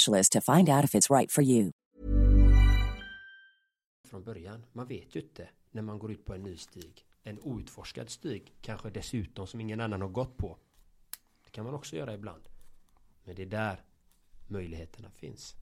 to 0.29 0.41
find 0.41 0.69
out 0.69 0.83
if 0.83 0.95
it's 0.95 1.09
right 1.17 1.31
for 1.31 1.43
you. 1.43 1.71
Från 4.07 4.23
början. 4.23 4.65
Man 4.71 4.87
vet 4.87 5.15
ju 5.15 5.19
inte 5.19 5.49
när 5.71 5.81
man 5.81 5.99
går 5.99 6.11
ut 6.11 6.25
på 6.25 6.33
en 6.33 6.43
ny 6.43 6.57
stig. 6.57 7.05
En 7.23 7.39
outforskad 7.39 8.09
stig. 8.09 8.53
Kanske 8.61 8.89
dessutom 8.89 9.47
som 9.47 9.61
ingen 9.61 9.81
annan 9.81 10.01
har 10.01 10.09
gått 10.09 10.37
på. 10.37 10.57
Det 11.43 11.51
kan 11.51 11.65
man 11.65 11.73
också 11.73 11.95
göra 11.95 12.13
ibland. 12.13 12.41
Men 13.23 13.35
det 13.35 13.41
är 13.41 13.45
där 13.45 13.83
möjligheterna 14.47 15.09
finns. 15.11 15.55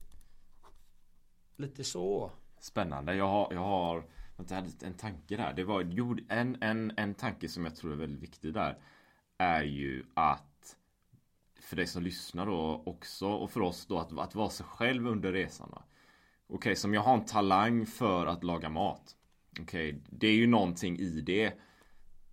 Lite 1.56 1.84
så. 1.84 2.32
Spännande. 2.58 3.14
Jag 3.14 3.28
har, 3.28 3.52
jag 3.52 3.60
har 3.60 4.04
jag 4.48 4.56
hade 4.56 4.86
en 4.86 4.94
tanke 4.94 5.36
där. 5.36 5.52
Det 5.52 5.64
var 5.64 5.80
en, 6.28 6.62
en, 6.62 6.92
en 6.96 7.14
tanke 7.14 7.48
som 7.48 7.64
jag 7.64 7.76
tror 7.76 7.92
är 7.92 7.96
väldigt 7.96 8.22
viktig 8.22 8.54
där. 8.54 8.78
Är 9.38 9.62
ju 9.62 10.04
att 10.14 10.49
för 11.60 11.76
dig 11.76 11.86
som 11.86 12.02
lyssnar 12.02 12.46
då 12.46 12.82
också 12.86 13.28
och 13.28 13.50
för 13.50 13.60
oss 13.60 13.86
då 13.86 13.98
att, 13.98 14.18
att 14.18 14.34
vara 14.34 14.50
sig 14.50 14.66
själv 14.66 15.06
under 15.06 15.32
resan. 15.32 15.68
Okej, 15.72 15.84
okay, 16.46 16.76
som 16.76 16.94
jag 16.94 17.00
har 17.00 17.14
en 17.14 17.24
talang 17.24 17.86
för 17.86 18.26
att 18.26 18.44
laga 18.44 18.68
mat. 18.68 19.16
Okej, 19.60 19.88
okay, 19.90 20.00
det 20.10 20.26
är 20.26 20.34
ju 20.34 20.46
någonting 20.46 20.98
i 20.98 21.20
det. 21.20 21.52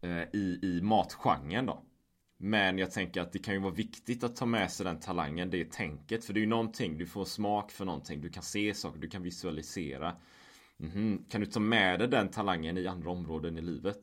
Eh, 0.02 0.24
I, 0.34 0.60
i 0.64 0.80
matgenren 0.82 1.66
då. 1.66 1.84
Men 2.38 2.78
jag 2.78 2.92
tänker 2.92 3.22
att 3.22 3.32
det 3.32 3.40
kan 3.40 3.54
ju 3.54 3.60
vara 3.60 3.74
viktigt 3.74 4.24
att 4.24 4.36
ta 4.36 4.46
med 4.46 4.72
sig 4.72 4.86
den 4.86 5.00
talangen, 5.00 5.50
det 5.50 5.72
tänket. 5.72 6.26
För 6.26 6.34
det 6.34 6.40
är 6.40 6.42
ju 6.42 6.48
någonting, 6.48 6.98
du 6.98 7.06
får 7.06 7.26
smak 7.26 7.72
för 7.72 7.86
någonting, 7.86 8.22
du 8.22 8.30
kan 8.30 8.44
se 8.44 8.74
saker, 8.74 9.00
du 9.00 9.10
kan 9.10 9.24
visualisera. 9.24 10.16
Mm 10.80 10.92
-hmm. 10.92 11.30
Kan 11.30 11.42
du 11.42 11.48
ta 11.48 11.60
med 11.60 12.00
dig 12.00 12.08
den 12.08 12.30
talangen 12.30 12.78
i 12.78 12.88
andra 12.88 13.12
områden 13.12 13.58
i 13.58 13.62
livet? 13.62 14.00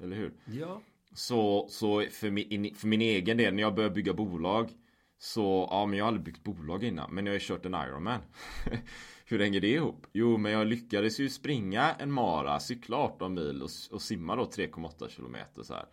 Eller 0.00 0.16
hur? 0.16 0.34
Ja. 0.44 0.82
Så, 1.14 1.66
så 1.70 2.04
för, 2.10 2.30
min, 2.30 2.74
för 2.74 2.86
min 2.86 3.00
egen 3.00 3.36
del, 3.36 3.54
när 3.54 3.62
jag 3.62 3.74
började 3.74 3.94
bygga 3.94 4.12
bolag 4.14 4.70
Så, 5.18 5.68
ja 5.70 5.86
men 5.86 5.98
jag 5.98 6.04
har 6.04 6.08
aldrig 6.08 6.24
byggt 6.24 6.44
bolag 6.44 6.84
innan 6.84 7.14
Men 7.14 7.26
jag 7.26 7.32
har 7.32 7.38
ju 7.38 7.46
kört 7.46 7.66
en 7.66 7.74
Ironman. 7.74 8.20
Hur 9.26 9.38
hänger 9.38 9.60
det 9.60 9.68
ihop? 9.68 10.06
Jo 10.12 10.36
men 10.36 10.52
jag 10.52 10.66
lyckades 10.66 11.20
ju 11.20 11.28
springa 11.28 11.94
en 11.98 12.12
mara, 12.12 12.60
cykla 12.60 12.96
18 12.96 13.34
mil 13.34 13.62
och, 13.62 13.70
och 13.90 14.02
simma 14.02 14.36
då 14.36 14.44
3,8 14.44 15.08
kilometer 15.08 15.62
så 15.62 15.74
här. 15.74 15.86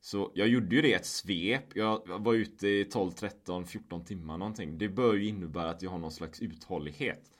Så 0.00 0.30
jag 0.34 0.48
gjorde 0.48 0.76
ju 0.76 0.82
det 0.82 0.92
ett 0.94 1.06
svep. 1.06 1.64
Jag 1.76 2.08
var 2.08 2.34
ute 2.34 2.68
i 2.68 2.84
12, 2.84 3.10
13, 3.10 3.66
14 3.66 4.04
timmar 4.04 4.38
någonting. 4.38 4.78
Det 4.78 4.88
bör 4.88 5.14
ju 5.14 5.28
innebära 5.28 5.70
att 5.70 5.82
jag 5.82 5.90
har 5.90 5.98
någon 5.98 6.12
slags 6.12 6.40
uthållighet. 6.42 7.30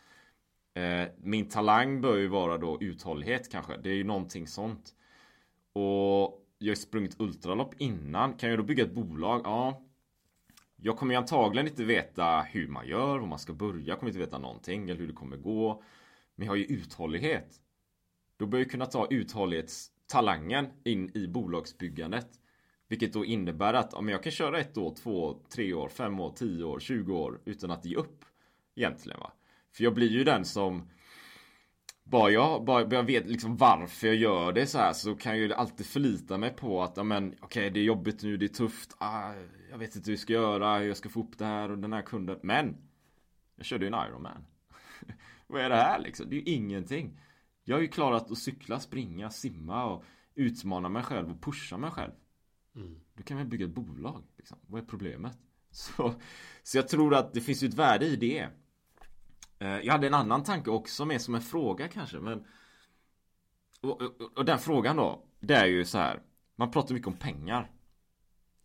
Eh, 0.74 1.08
Min 1.22 1.48
talang 1.48 2.00
bör 2.00 2.16
ju 2.16 2.28
vara 2.28 2.58
då 2.58 2.78
uthållighet 2.80 3.50
kanske. 3.52 3.76
Det 3.76 3.90
är 3.90 3.94
ju 3.94 4.04
någonting 4.04 4.46
sånt. 4.46 4.94
Och 5.72 6.43
jag 6.58 6.70
har 6.70 6.76
sprungit 6.76 7.20
ultralopp 7.20 7.74
innan. 7.78 8.34
Kan 8.34 8.50
jag 8.50 8.58
då 8.58 8.62
bygga 8.62 8.84
ett 8.84 8.94
bolag? 8.94 9.40
Ja. 9.44 9.82
Jag 10.76 10.96
kommer 10.96 11.14
ju 11.14 11.18
antagligen 11.18 11.68
inte 11.68 11.84
veta 11.84 12.40
hur 12.42 12.68
man 12.68 12.86
gör, 12.86 13.18
var 13.18 13.26
man 13.26 13.38
ska 13.38 13.52
börja. 13.52 13.86
Jag 13.86 13.98
kommer 13.98 14.10
inte 14.10 14.18
veta 14.18 14.38
någonting 14.38 14.90
eller 14.90 15.00
hur 15.00 15.06
det 15.06 15.12
kommer 15.12 15.36
gå. 15.36 15.82
Men 16.34 16.46
jag 16.46 16.52
har 16.52 16.56
ju 16.56 16.64
uthållighet. 16.64 17.60
Då 18.36 18.46
bör 18.46 18.58
jag 18.58 18.70
kunna 18.70 18.86
ta 18.86 19.06
uthållighetstalangen 19.10 20.66
in 20.84 21.16
i 21.16 21.28
bolagsbyggandet. 21.28 22.28
Vilket 22.88 23.12
då 23.12 23.24
innebär 23.24 23.74
att 23.74 23.94
om 23.94 24.08
jag 24.08 24.22
kan 24.22 24.32
köra 24.32 24.60
ett 24.60 24.76
år, 24.76 24.94
två, 24.94 25.38
tre 25.48 25.74
år, 25.74 25.88
fem 25.88 26.20
år, 26.20 26.32
tio 26.36 26.64
år, 26.64 26.80
tjugo 26.80 27.12
år 27.12 27.40
utan 27.44 27.70
att 27.70 27.84
ge 27.84 27.96
upp. 27.96 28.24
Egentligen 28.74 29.20
va. 29.20 29.32
För 29.72 29.84
jag 29.84 29.94
blir 29.94 30.10
ju 30.10 30.24
den 30.24 30.44
som 30.44 30.90
bara 32.04 32.30
jag, 32.30 32.64
bara 32.64 32.94
jag 32.94 33.02
vet 33.02 33.26
liksom 33.26 33.56
varför 33.56 34.06
jag 34.06 34.16
gör 34.16 34.52
det 34.52 34.66
så 34.66 34.78
här 34.78 34.92
så 34.92 35.14
kan 35.14 35.32
jag 35.32 35.46
ju 35.46 35.54
alltid 35.54 35.86
förlita 35.86 36.38
mig 36.38 36.50
på 36.50 36.82
att, 36.82 36.96
ja 36.96 37.02
men 37.02 37.28
okej 37.28 37.44
okay, 37.44 37.70
det 37.70 37.80
är 37.80 37.84
jobbigt 37.84 38.22
nu, 38.22 38.36
det 38.36 38.46
är 38.46 38.48
tufft, 38.48 38.96
ah, 38.98 39.32
jag 39.70 39.78
vet 39.78 39.96
inte 39.96 40.10
hur 40.10 40.12
jag 40.12 40.20
ska 40.20 40.32
göra, 40.32 40.78
hur 40.78 40.88
jag 40.88 40.96
ska 40.96 41.08
få 41.08 41.20
upp 41.20 41.38
det 41.38 41.44
här 41.44 41.70
och 41.70 41.78
den 41.78 41.92
här 41.92 42.02
kunden. 42.02 42.38
Men! 42.42 42.76
Jag 43.56 43.66
körde 43.66 43.84
ju 43.84 43.92
en 43.92 44.08
Ironman. 44.08 44.44
Vad 45.46 45.62
är 45.62 45.68
det 45.68 45.76
här 45.76 45.98
liksom? 45.98 46.30
Det 46.30 46.36
är 46.36 46.40
ju 46.40 46.54
ingenting. 46.54 47.20
Jag 47.64 47.76
har 47.76 47.80
ju 47.82 47.88
klarat 47.88 48.30
att 48.30 48.38
cykla, 48.38 48.80
springa, 48.80 49.30
simma 49.30 49.84
och 49.84 50.04
utmana 50.34 50.88
mig 50.88 51.02
själv 51.02 51.30
och 51.30 51.42
pusha 51.42 51.76
mig 51.76 51.90
själv. 51.90 52.12
Mm. 52.76 53.00
Då 53.14 53.22
kan 53.22 53.36
vi 53.36 53.44
bygga 53.44 53.66
ett 53.66 53.74
bolag. 53.74 54.24
Liksom. 54.36 54.58
Vad 54.66 54.82
är 54.82 54.86
problemet? 54.86 55.38
Så, 55.70 56.14
så 56.62 56.78
jag 56.78 56.88
tror 56.88 57.14
att 57.14 57.34
det 57.34 57.40
finns 57.40 57.62
ju 57.62 57.68
ett 57.68 57.74
värde 57.74 58.06
i 58.06 58.16
det. 58.16 58.48
Eh, 59.58 59.68
jag 59.68 59.92
hade 59.92 60.06
en 60.06 60.14
annan 60.14 60.42
tanke 60.42 60.70
också 60.70 61.04
med 61.04 61.22
som 61.22 61.34
en 61.34 61.40
fråga 61.40 61.88
kanske 61.88 62.20
men 62.20 62.46
och, 63.80 64.02
och, 64.02 64.38
och, 64.38 64.44
den 64.44 64.58
frågan 64.58 64.96
då 64.96 65.22
Det 65.40 65.54
är 65.54 65.66
ju 65.66 65.84
så 65.84 65.98
här 65.98 66.22
Man 66.56 66.70
pratar 66.70 66.94
mycket 66.94 67.08
om 67.08 67.16
pengar 67.16 67.70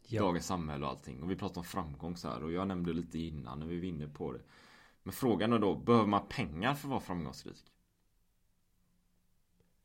ja. 0.07 0.21
Dagens 0.21 0.45
samhälle 0.45 0.85
och 0.85 0.91
allting 0.91 1.23
och 1.23 1.31
vi 1.31 1.35
pratar 1.35 1.61
om 1.61 1.65
framgång 1.65 2.17
så 2.17 2.27
här 2.27 2.43
och 2.43 2.51
jag 2.51 2.67
nämnde 2.67 2.93
lite 2.93 3.19
innan 3.19 3.59
när 3.59 3.65
vi 3.65 3.77
var 3.77 3.85
inne 3.85 4.07
på 4.07 4.33
det 4.33 4.41
Men 5.03 5.13
frågan 5.13 5.53
är 5.53 5.59
då 5.59 5.75
Behöver 5.75 6.07
man 6.07 6.27
pengar 6.29 6.75
för 6.75 6.87
att 6.87 6.91
vara 6.91 6.99
framgångsrik? 6.99 7.73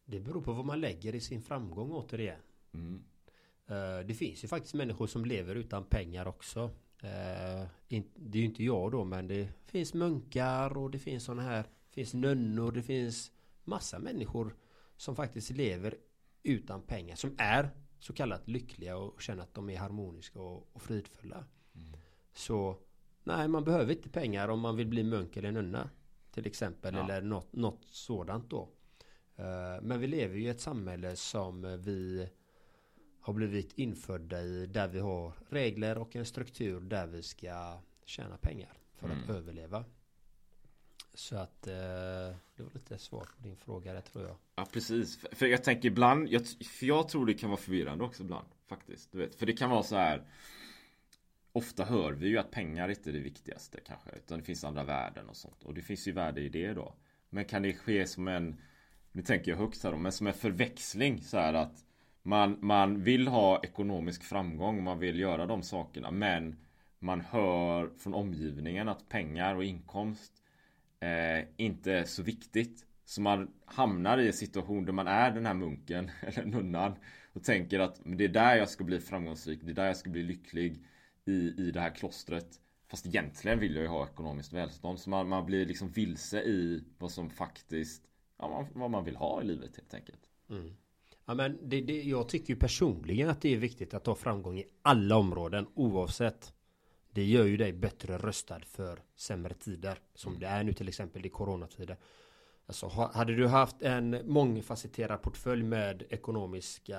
Det 0.05 0.21
beror 0.21 0.43
på 0.43 0.53
vad 0.53 0.65
man 0.67 0.81
lägger 0.81 1.15
i 1.15 1.21
sin 1.21 1.43
framgång 1.43 1.93
återigen 1.93 2.41
mm. 2.73 3.05
Eh, 3.67 4.07
det 4.07 4.15
finns 4.15 4.45
ju 4.45 4.49
faktiskt 4.49 4.75
människor 4.75 5.07
som 5.07 5.25
lever 5.25 5.55
utan 5.55 5.85
pengar 5.85 6.27
också 6.27 6.71
det 7.05 8.37
är 8.37 8.41
ju 8.41 8.45
inte 8.45 8.65
jag 8.65 8.93
då 8.93 9.05
men 9.05 9.29
det 9.29 9.49
finns 9.65 9.95
munkar 9.95 10.77
och 10.77 10.91
det 10.91 10.99
finns 10.99 11.25
sådana 11.25 11.43
här 11.43 11.63
Det 11.63 11.95
finns 11.95 12.15
nönnor, 12.15 12.73
det 12.73 12.83
finns 12.83 13.33
massa 13.65 13.99
människor 13.99 14.57
Som 14.97 15.17
faktiskt 15.17 15.51
lever 15.51 15.95
utan 16.43 16.83
pengar 16.83 17.17
Som 17.17 17.35
är 17.39 17.71
så 17.99 18.13
kallat 18.13 18.49
lyckliga 18.49 18.97
och 18.97 19.23
känner 19.23 19.43
att 19.43 19.55
de 19.55 19.71
är 19.71 19.79
harmoniska 19.79 20.41
och, 20.41 20.69
och 20.73 20.83
fridfulla 20.83 21.45
mm. 21.75 22.01
Så 22.33 22.77
Nej 23.25 23.49
man 23.49 23.65
behöver 23.65 23.93
inte 23.93 24.09
pengar 24.09 24.49
om 24.49 24.61
man 24.61 24.77
vill 24.77 24.87
bli 24.87 25.03
munk 25.03 25.37
eller 25.37 25.53
nunna 25.53 25.91
Till 26.31 26.47
exempel 26.47 26.95
ja. 26.95 27.05
eller 27.05 27.23
något, 27.23 27.53
något 27.53 27.85
sådant 27.85 28.51
då 28.51 28.63
uh, 29.39 29.83
Men 29.83 30.01
vi 30.01 30.07
lever 30.07 30.37
ju 30.37 30.45
i 30.45 30.49
ett 30.49 30.61
samhälle 30.61 31.17
som 31.17 31.81
vi 31.83 32.29
har 33.25 33.35
blivit 33.35 33.79
infödda 33.79 34.43
i 34.43 34.67
där 34.67 34.89
vi 34.89 35.01
har 35.01 35.33
regler 35.49 35.99
och 35.99 36.17
en 36.17 36.27
struktur 36.27 36.81
där 36.81 37.07
vi 37.07 37.23
ska 37.23 37.79
tjäna 38.05 38.37
pengar 38.37 38.73
för 38.95 39.07
mm. 39.07 39.23
att 39.23 39.31
överleva. 39.31 39.85
Så 41.15 41.37
att 41.37 41.67
eh, 41.67 41.75
det 42.57 42.63
var 42.63 42.71
lite 42.75 42.99
svar 42.99 43.29
på 43.37 43.43
din 43.43 43.57
fråga 43.57 43.93
där 43.93 44.01
tror 44.01 44.25
jag. 44.27 44.37
Ja 44.55 44.67
precis. 44.73 45.17
För, 45.17 45.37
för 45.37 45.47
jag 45.47 45.65
tänker 45.65 45.89
ibland, 45.89 46.29
jag, 46.29 46.47
för 46.47 46.87
jag 46.87 47.09
tror 47.09 47.27
det 47.27 47.35
kan 47.35 47.51
vara 47.51 47.61
förvirrande 47.61 48.05
också 48.05 48.23
ibland. 48.23 48.49
Faktiskt. 48.67 49.13
Du 49.13 49.19
vet. 49.19 49.35
För 49.35 49.47
det 49.47 49.53
kan 49.53 49.71
vara 49.71 49.83
så 49.83 49.97
här. 49.97 50.23
Ofta 51.53 51.85
hör 51.85 52.13
vi 52.13 52.29
ju 52.29 52.39
att 52.39 52.51
pengar 52.51 52.89
inte 52.89 53.11
är 53.11 53.13
det 53.13 53.19
viktigaste 53.19 53.81
kanske. 53.87 54.11
Utan 54.11 54.39
det 54.39 54.45
finns 54.45 54.65
andra 54.65 54.85
värden 54.85 55.29
och 55.29 55.37
sånt. 55.37 55.63
Och 55.63 55.75
det 55.75 55.83
finns 55.83 56.09
ju 56.09 56.13
värde 56.13 56.41
i 56.41 56.49
det 56.49 56.73
då. 56.73 56.95
Men 57.31 57.45
kan 57.45 57.63
det 57.63 57.73
ske 57.73 58.07
som 58.07 58.29
en 58.29 58.61
Nu 59.13 59.23
tänker 59.23 59.51
jag 59.51 59.59
högt 59.59 59.83
här 59.83 59.93
då. 59.93 59.99
Men 59.99 60.13
som 60.13 60.27
en 60.27 60.35
förväxling 60.35 61.23
så 61.23 61.39
här 61.39 61.55
att 61.55 61.85
man, 62.27 62.59
man 62.61 63.03
vill 63.03 63.29
ha 63.29 63.61
ekonomisk 63.63 64.25
framgång, 64.25 64.85
man 64.85 64.99
vill 64.99 65.19
göra 65.19 65.47
de 65.47 65.63
sakerna 65.63 66.11
men 66.11 66.57
man 66.99 67.21
hör 67.21 67.91
från 67.99 68.15
omgivningen 68.15 68.89
att 68.89 69.09
pengar 69.09 69.55
och 69.55 69.65
inkomst 69.65 70.33
eh, 71.01 71.49
inte 71.57 71.93
är 71.93 72.05
så 72.05 72.23
viktigt. 72.23 72.87
Så 73.05 73.23
man 73.23 73.51
hamnar 73.65 74.19
i 74.19 74.27
en 74.27 74.33
situation 74.33 74.85
där 74.85 74.93
man 74.93 75.07
är 75.07 75.31
den 75.31 75.47
här 75.47 75.55
munken 75.55 76.11
eller 76.21 76.45
nunnan 76.45 76.95
och 77.33 77.45
tänker 77.45 77.81
att 77.81 78.01
det 78.05 78.25
är 78.25 78.29
där 78.29 78.57
jag 78.57 78.69
ska 78.69 78.85
bli 78.85 79.01
framgångsrik, 79.01 79.61
det 79.63 79.71
är 79.71 79.75
där 79.75 79.87
jag 79.87 79.97
ska 79.97 80.11
bli 80.11 80.23
lycklig 80.23 80.85
i, 81.25 81.55
i 81.63 81.71
det 81.71 81.81
här 81.81 81.91
klostret. 81.91 82.61
Fast 82.89 83.07
egentligen 83.07 83.59
vill 83.59 83.75
jag 83.75 83.83
ju 83.83 83.89
ha 83.89 84.07
ekonomiskt 84.07 84.53
välstånd. 84.53 85.01
Så 85.01 85.11
man, 85.11 85.29
man 85.29 85.47
blir 85.47 85.67
liksom 85.67 85.89
vilse 85.89 86.41
i 86.43 86.85
vad 86.99 87.11
som 87.11 87.31
faktiskt 87.31 88.03
ja, 88.39 88.49
man, 88.49 88.67
vad 88.81 88.91
man 88.91 89.05
vill 89.05 89.17
ha 89.17 89.43
i 89.43 89.45
livet 89.45 89.77
helt 89.77 89.95
enkelt. 89.95 90.21
Mm. 90.51 90.77
Ja, 91.27 91.35
men 91.35 91.59
det, 91.63 91.81
det, 91.81 92.03
jag 92.03 92.29
tycker 92.29 92.55
personligen 92.55 93.31
att 93.31 93.41
det 93.41 93.55
är 93.55 93.59
viktigt 93.59 93.95
att 93.95 94.07
ha 94.07 94.15
framgång 94.15 94.59
i 94.59 94.65
alla 94.83 95.17
områden 95.17 95.67
oavsett. 95.75 96.53
Det 97.11 97.25
gör 97.25 97.45
ju 97.45 97.57
dig 97.57 97.73
bättre 97.73 98.19
röstad 98.19 98.61
för 98.61 99.03
sämre 99.17 99.55
tider. 99.55 99.99
Som 100.15 100.33
mm. 100.33 100.41
det 100.41 100.47
är 100.47 100.65
nu 100.65 100.73
till 100.73 100.89
exempel 100.89 101.27
i 101.27 101.29
coronatider. 101.29 101.97
Alltså, 102.67 102.89
hade 102.89 103.35
du 103.35 103.47
haft 103.47 103.83
en 103.83 104.21
mångfacetterad 104.25 105.23
portfölj 105.23 105.63
med 105.63 106.03
ekonomiska, 106.11 106.99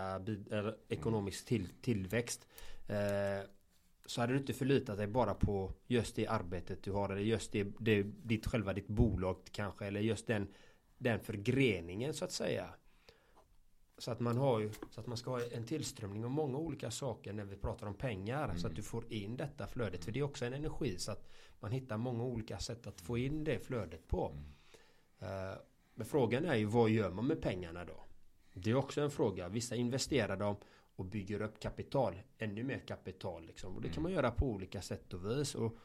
eller 0.52 0.76
ekonomisk 0.90 1.46
till, 1.46 1.68
tillväxt 1.82 2.48
eh, 2.88 3.50
så 4.06 4.22
hade 4.22 4.34
du 4.34 4.40
inte 4.40 4.54
förlitat 4.54 4.98
dig 4.98 5.08
bara 5.08 5.34
på 5.34 5.74
just 5.88 6.16
det 6.16 6.28
arbetet 6.28 6.84
du 6.84 6.92
har 6.92 7.10
eller 7.10 7.22
just 7.22 7.52
det, 7.52 7.68
det 7.80 8.04
ditt 8.04 8.48
själva 8.48 8.74
ditt 8.74 8.88
bolag 8.88 9.38
kanske 9.52 9.86
eller 9.86 10.00
just 10.00 10.28
den 10.28 10.48
den 10.98 11.20
förgreningen 11.20 12.14
så 12.14 12.26
att 12.26 12.32
säga. 12.32 12.70
Så 13.98 14.12
att 14.12 14.20
man 14.20 14.38
har 14.38 14.60
ju, 14.60 14.72
så 14.92 15.02
att 15.02 15.08
man 15.08 15.18
ska 15.18 15.32
ha 15.32 15.42
en 15.52 15.66
tillströmning 15.66 16.26
av 16.26 16.32
många 16.32 16.58
olika 16.58 16.92
saker 16.92 17.34
när 17.34 17.46
vi 17.46 17.56
pratar 17.56 17.88
om 17.88 17.94
pengar. 17.94 18.44
Mm. 18.44 18.58
Så 18.58 18.68
att 18.68 18.76
du 18.76 18.84
får 18.84 19.14
in 19.14 19.38
detta 19.38 19.68
flödet. 19.68 20.06
För 20.06 20.12
det 20.12 20.20
är 20.20 20.24
också 20.24 20.46
en 20.46 20.54
energi. 20.54 20.98
Så 20.98 21.12
att 21.12 21.30
man 21.60 21.72
hittar 21.72 21.98
många 21.98 22.24
olika 22.24 22.60
sätt 22.60 22.88
att 22.88 23.02
få 23.02 23.18
in 23.18 23.44
det 23.44 23.60
flödet 23.60 24.08
på. 24.08 24.32
Mm. 24.32 25.52
Uh, 25.52 25.58
men 25.96 26.06
frågan 26.06 26.46
är 26.46 26.56
ju 26.56 26.66
vad 26.66 26.90
gör 26.90 27.12
man 27.12 27.28
med 27.28 27.42
pengarna 27.42 27.86
då? 27.86 28.04
Det 28.54 28.72
är 28.72 28.76
också 28.76 29.02
en 29.02 29.12
fråga. 29.12 29.50
Vissa 29.50 29.76
investerar 29.76 30.38
dem 30.38 30.56
och 30.96 31.06
bygger 31.06 31.42
upp 31.42 31.60
kapital. 31.60 32.16
Ännu 32.38 32.64
mer 32.64 32.80
kapital 32.80 33.46
liksom. 33.46 33.76
Och 33.76 33.82
det 33.82 33.90
kan 33.90 34.04
man 34.04 34.12
göra 34.12 34.32
på 34.32 34.46
olika 34.46 34.82
sätt 34.82 35.14
och 35.14 35.26
vis. 35.26 35.56
Och 35.56 35.78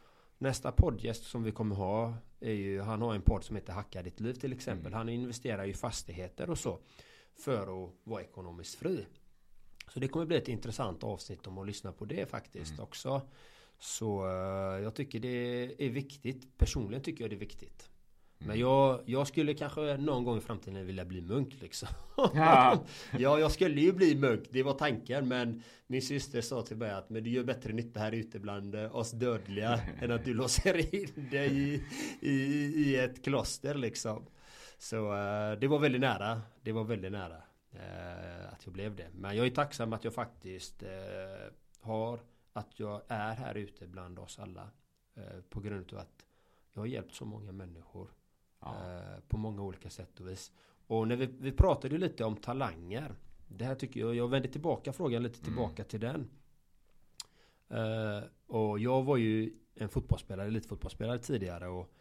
Nästa 0.42 0.72
poddgäst 0.72 1.24
som 1.24 1.42
vi 1.42 1.52
kommer 1.52 1.76
ha 1.76 2.14
är 2.40 2.52
ju, 2.52 2.80
han 2.80 3.02
har 3.02 3.14
en 3.14 3.22
podd 3.22 3.44
som 3.44 3.56
heter 3.56 3.72
Hacka 3.72 4.02
ditt 4.02 4.20
liv 4.20 4.32
till 4.32 4.52
exempel. 4.52 4.86
Mm. 4.86 4.98
Han 4.98 5.08
investerar 5.08 5.64
i 5.64 5.74
fastigheter 5.74 6.50
och 6.50 6.58
så. 6.58 6.78
För 7.38 7.84
att 7.84 7.90
vara 8.04 8.22
ekonomiskt 8.22 8.74
fri. 8.74 9.06
Så 9.88 10.00
det 10.00 10.08
kommer 10.08 10.26
bli 10.26 10.36
ett 10.36 10.48
intressant 10.48 11.04
avsnitt 11.04 11.46
om 11.46 11.58
att 11.58 11.66
lyssna 11.66 11.92
på 11.92 12.04
det 12.04 12.30
faktiskt 12.30 12.72
mm. 12.72 12.82
också. 12.82 13.22
Så 13.78 14.26
uh, 14.26 14.82
jag 14.82 14.94
tycker 14.94 15.20
det 15.20 15.86
är 15.86 15.90
viktigt. 15.90 16.58
Personligen 16.58 17.02
tycker 17.02 17.24
jag 17.24 17.30
det 17.30 17.36
är 17.36 17.38
viktigt. 17.40 17.90
Men 18.46 18.58
jag, 18.58 19.00
jag 19.06 19.26
skulle 19.26 19.54
kanske 19.54 19.96
någon 19.96 20.24
gång 20.24 20.38
i 20.38 20.40
framtiden 20.40 20.86
vilja 20.86 21.04
bli 21.04 21.20
munk 21.20 21.56
liksom. 21.60 21.88
Ja. 22.16 22.84
ja, 23.18 23.38
jag 23.38 23.52
skulle 23.52 23.80
ju 23.80 23.92
bli 23.92 24.14
munk. 24.14 24.44
Det 24.50 24.62
var 24.62 24.72
tanken. 24.72 25.28
Men 25.28 25.62
min 25.86 26.02
syster 26.02 26.40
sa 26.40 26.62
till 26.62 26.76
mig 26.76 26.90
att 26.90 27.10
men 27.10 27.24
du 27.24 27.30
gör 27.30 27.44
bättre 27.44 27.72
nytta 27.72 28.00
här 28.00 28.12
ute 28.12 28.38
bland 28.38 28.74
eh, 28.74 28.96
oss 28.96 29.10
dödliga 29.10 29.80
än 30.00 30.10
att 30.10 30.24
du 30.24 30.34
låser 30.34 30.94
in 30.94 31.28
dig 31.30 31.58
i, 31.58 31.82
i, 32.20 32.34
i 32.76 32.96
ett 32.96 33.24
kloster 33.24 33.74
liksom. 33.74 34.26
Så 34.80 34.96
uh, 34.96 35.58
det 35.58 35.68
var 35.68 35.78
väldigt 35.78 36.00
nära. 36.00 36.42
Det 36.62 36.72
var 36.72 36.84
väldigt 36.84 37.12
nära 37.12 37.42
uh, 37.74 38.52
att 38.52 38.64
jag 38.64 38.72
blev 38.72 38.96
det. 38.96 39.08
Men 39.14 39.36
jag 39.36 39.46
är 39.46 39.50
tacksam 39.50 39.92
att 39.92 40.04
jag 40.04 40.14
faktiskt 40.14 40.82
uh, 40.82 40.88
har 41.80 42.20
att 42.52 42.80
jag 42.80 43.02
är 43.08 43.34
här 43.34 43.54
ute 43.54 43.86
bland 43.86 44.18
oss 44.18 44.38
alla. 44.38 44.70
på 45.50 45.60
grund 45.60 45.92
av 45.92 45.98
att 45.98 46.24
jag 46.72 46.82
har 46.82 46.86
hjälpt 46.86 47.14
så 47.14 47.24
många 47.24 47.52
människor. 47.52 48.10
Ja. 48.60 48.74
Eh, 48.74 49.20
på 49.28 49.36
många 49.36 49.62
olika 49.62 49.90
sätt 49.90 50.20
och 50.20 50.28
vis. 50.28 50.52
Och 50.86 51.08
när 51.08 51.16
vi, 51.16 51.26
vi 51.26 51.52
pratade 51.52 51.98
lite 51.98 52.24
om 52.24 52.36
talanger. 52.36 53.14
Det 53.48 53.64
här 53.64 53.74
tycker 53.74 54.00
jag, 54.00 54.14
jag 54.14 54.28
vänder 54.28 54.48
tillbaka 54.48 54.92
frågan 54.92 55.22
lite 55.22 55.44
tillbaka 55.44 55.82
mm. 55.82 55.88
till 55.88 56.00
den. 56.00 56.30
Uh, 57.72 58.24
och 58.46 58.78
jag 58.78 59.02
var 59.02 59.16
ju 59.16 59.54
en 59.74 59.88
fotbollsspelare, 59.88 60.46
elitfotbollsspelare 60.46 61.18
tidigare 61.18 61.68
och 61.68 61.92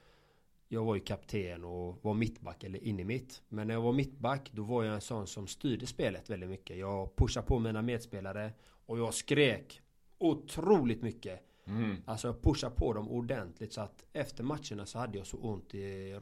jag 0.72 0.86
var 0.86 0.96
ju 0.96 1.02
kapten 1.02 1.64
och 1.64 2.00
var 2.04 2.14
mittback 2.14 2.64
eller 2.64 2.84
in 2.84 3.00
i 3.00 3.04
mitt. 3.04 3.42
Men 3.50 3.68
när 3.68 3.74
jag 3.74 3.82
var 3.82 3.94
mittback 3.94 4.52
då 4.54 4.64
var 4.64 4.84
jag 4.84 4.96
en 4.96 5.02
sån 5.02 5.28
som 5.28 5.48
styrde 5.48 5.88
spelet 5.88 6.30
väldigt 6.30 6.50
mycket. 6.50 6.78
Jag 6.78 7.16
pushade 7.16 7.48
på 7.48 7.60
mina 7.60 7.82
medspelare 7.82 8.54
och 8.86 9.00
jag 9.00 9.14
skrek 9.14 9.82
otroligt 10.18 11.02
mycket. 11.02 11.44
Mm. 11.66 11.98
Alltså 12.06 12.28
jag 12.28 12.42
pushade 12.42 12.76
på 12.76 12.94
dem 12.94 13.10
ordentligt 13.10 13.74
så 13.74 13.82
att 13.82 14.06
efter 14.14 14.44
matcherna 14.44 14.86
så 14.86 15.00
hade 15.00 15.18
jag 15.18 15.28
så 15.28 15.38
ont 15.38 15.76
i 15.76 16.20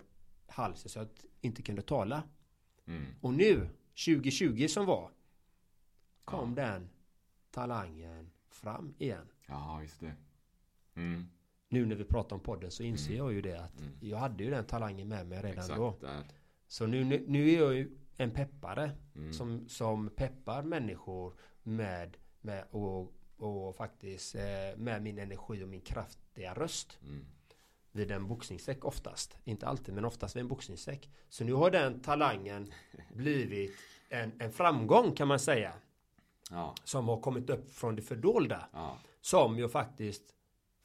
halsen 0.48 0.90
så 0.90 1.00
att 1.00 1.24
jag 1.24 1.30
inte 1.42 1.62
kunde 1.62 1.82
tala. 1.82 2.24
Mm. 2.86 3.06
Och 3.22 3.34
nu, 3.34 3.70
2020 4.06 4.68
som 4.68 4.86
var, 4.86 5.12
kom 6.26 6.54
ja. 6.58 6.64
den 6.64 6.90
talangen 7.52 8.32
fram 8.50 8.94
igen. 8.98 9.28
Ja, 9.48 9.82
just 9.82 10.00
det. 10.00 10.16
Mm. 10.96 11.28
Nu 11.70 11.86
när 11.86 11.96
vi 11.96 12.04
pratar 12.04 12.36
om 12.36 12.42
podden 12.42 12.72
så 12.72 12.84
inser 12.84 13.14
mm. 13.14 13.18
jag 13.18 13.34
ju 13.34 13.42
det 13.42 13.60
att 13.60 13.80
mm. 13.80 13.94
jag 14.00 14.18
hade 14.18 14.44
ju 14.44 14.50
den 14.50 14.66
talangen 14.66 15.08
med 15.08 15.28
mig 15.28 15.38
redan 15.38 15.52
Exakt, 15.52 15.78
då. 15.78 15.98
Där. 16.02 16.24
Så 16.68 16.88
nu, 16.88 17.26
nu 17.28 17.50
är 17.50 17.60
jag 17.60 17.76
ju 17.76 17.98
en 18.18 18.32
peppare 18.32 18.92
mm. 19.16 19.34
som, 19.34 19.70
som 19.70 20.10
peppar 20.10 20.64
människor 20.64 21.34
med, 21.64 22.18
med 22.42 22.66
och, 22.72 23.14
och 23.38 23.76
faktiskt 23.76 24.36
eh, 24.36 24.42
med 24.78 25.02
min 25.02 25.20
energi 25.20 25.64
och 25.64 25.70
min 25.70 25.82
kraftiga 25.82 26.54
röst. 26.54 27.00
Mm 27.02 27.26
vid 27.98 28.12
en 28.12 28.28
boxningssäck 28.28 28.86
oftast. 28.86 29.38
Inte 29.44 29.68
alltid 29.68 29.96
men 29.96 30.06
oftast 30.06 30.36
vid 30.36 30.42
en 30.42 30.48
boxningssäck. 30.48 31.10
Så 31.30 31.44
nu 31.44 31.54
har 31.54 31.72
den 31.72 32.00
talangen 32.00 32.74
blivit 33.14 33.76
en, 34.10 34.42
en 34.42 34.52
framgång 34.52 35.12
kan 35.16 35.28
man 35.28 35.40
säga. 35.40 35.74
Ja. 36.52 36.76
Som 36.84 37.08
har 37.08 37.22
kommit 37.22 37.50
upp 37.50 37.74
från 37.74 37.96
det 37.96 38.02
fördolda. 38.02 38.70
Ja. 38.74 38.98
Som 39.22 39.58
ju 39.58 39.70
faktiskt 39.70 40.24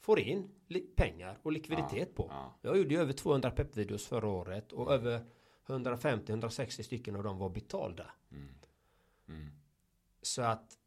får 0.03 0.19
in 0.19 0.49
pengar 0.95 1.39
och 1.43 1.51
likviditet 1.51 2.09
ja. 2.15 2.15
på. 2.15 2.31
Jag 2.61 2.77
gjorde 2.77 2.93
ju 2.93 3.01
över 3.01 3.13
200 3.13 3.51
peppvideos 3.51 4.05
förra 4.05 4.27
året 4.27 4.71
och 4.71 4.93
över 4.93 5.25
150-160 5.67 6.81
stycken 6.81 7.15
av 7.15 7.23
dem 7.23 7.37
var 7.37 7.49
betalda. 7.49 8.11
Mm. 8.31 8.47
Mm. 9.27 9.49
Så 10.21 10.41
att 10.41 10.77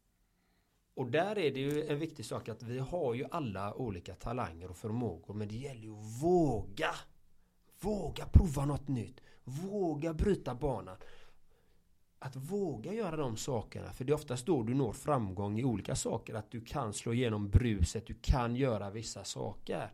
och 0.93 1.11
där 1.11 1.37
är 1.37 1.51
det 1.51 1.59
ju 1.59 1.87
en 1.87 1.99
viktig 1.99 2.25
sak 2.25 2.49
att 2.49 2.63
vi 2.63 2.79
har 2.79 3.13
ju 3.13 3.25
alla 3.31 3.73
olika 3.73 4.15
talanger 4.15 4.69
och 4.69 4.77
förmågor 4.77 5.33
men 5.33 5.47
det 5.47 5.55
gäller 5.55 5.81
ju 5.81 5.93
att 5.93 6.23
våga. 6.23 6.95
Våga 7.79 8.25
prova 8.25 8.65
något 8.65 8.87
nytt. 8.87 9.21
Våga 9.43 10.13
bryta 10.13 10.55
banan. 10.55 10.97
Att 12.19 12.35
våga 12.35 12.93
göra 12.93 13.15
de 13.15 13.37
sakerna. 13.37 13.93
För 13.93 14.05
det 14.05 14.11
är 14.11 14.15
oftast 14.15 14.45
då 14.45 14.63
du 14.63 14.73
når 14.73 14.93
framgång 14.93 15.59
i 15.59 15.63
olika 15.63 15.95
saker. 15.95 16.33
Att 16.33 16.51
du 16.51 16.61
kan 16.61 16.93
slå 16.93 17.13
igenom 17.13 17.49
bruset. 17.49 18.07
Du 18.07 18.13
kan 18.13 18.55
göra 18.55 18.89
vissa 18.89 19.23
saker. 19.23 19.91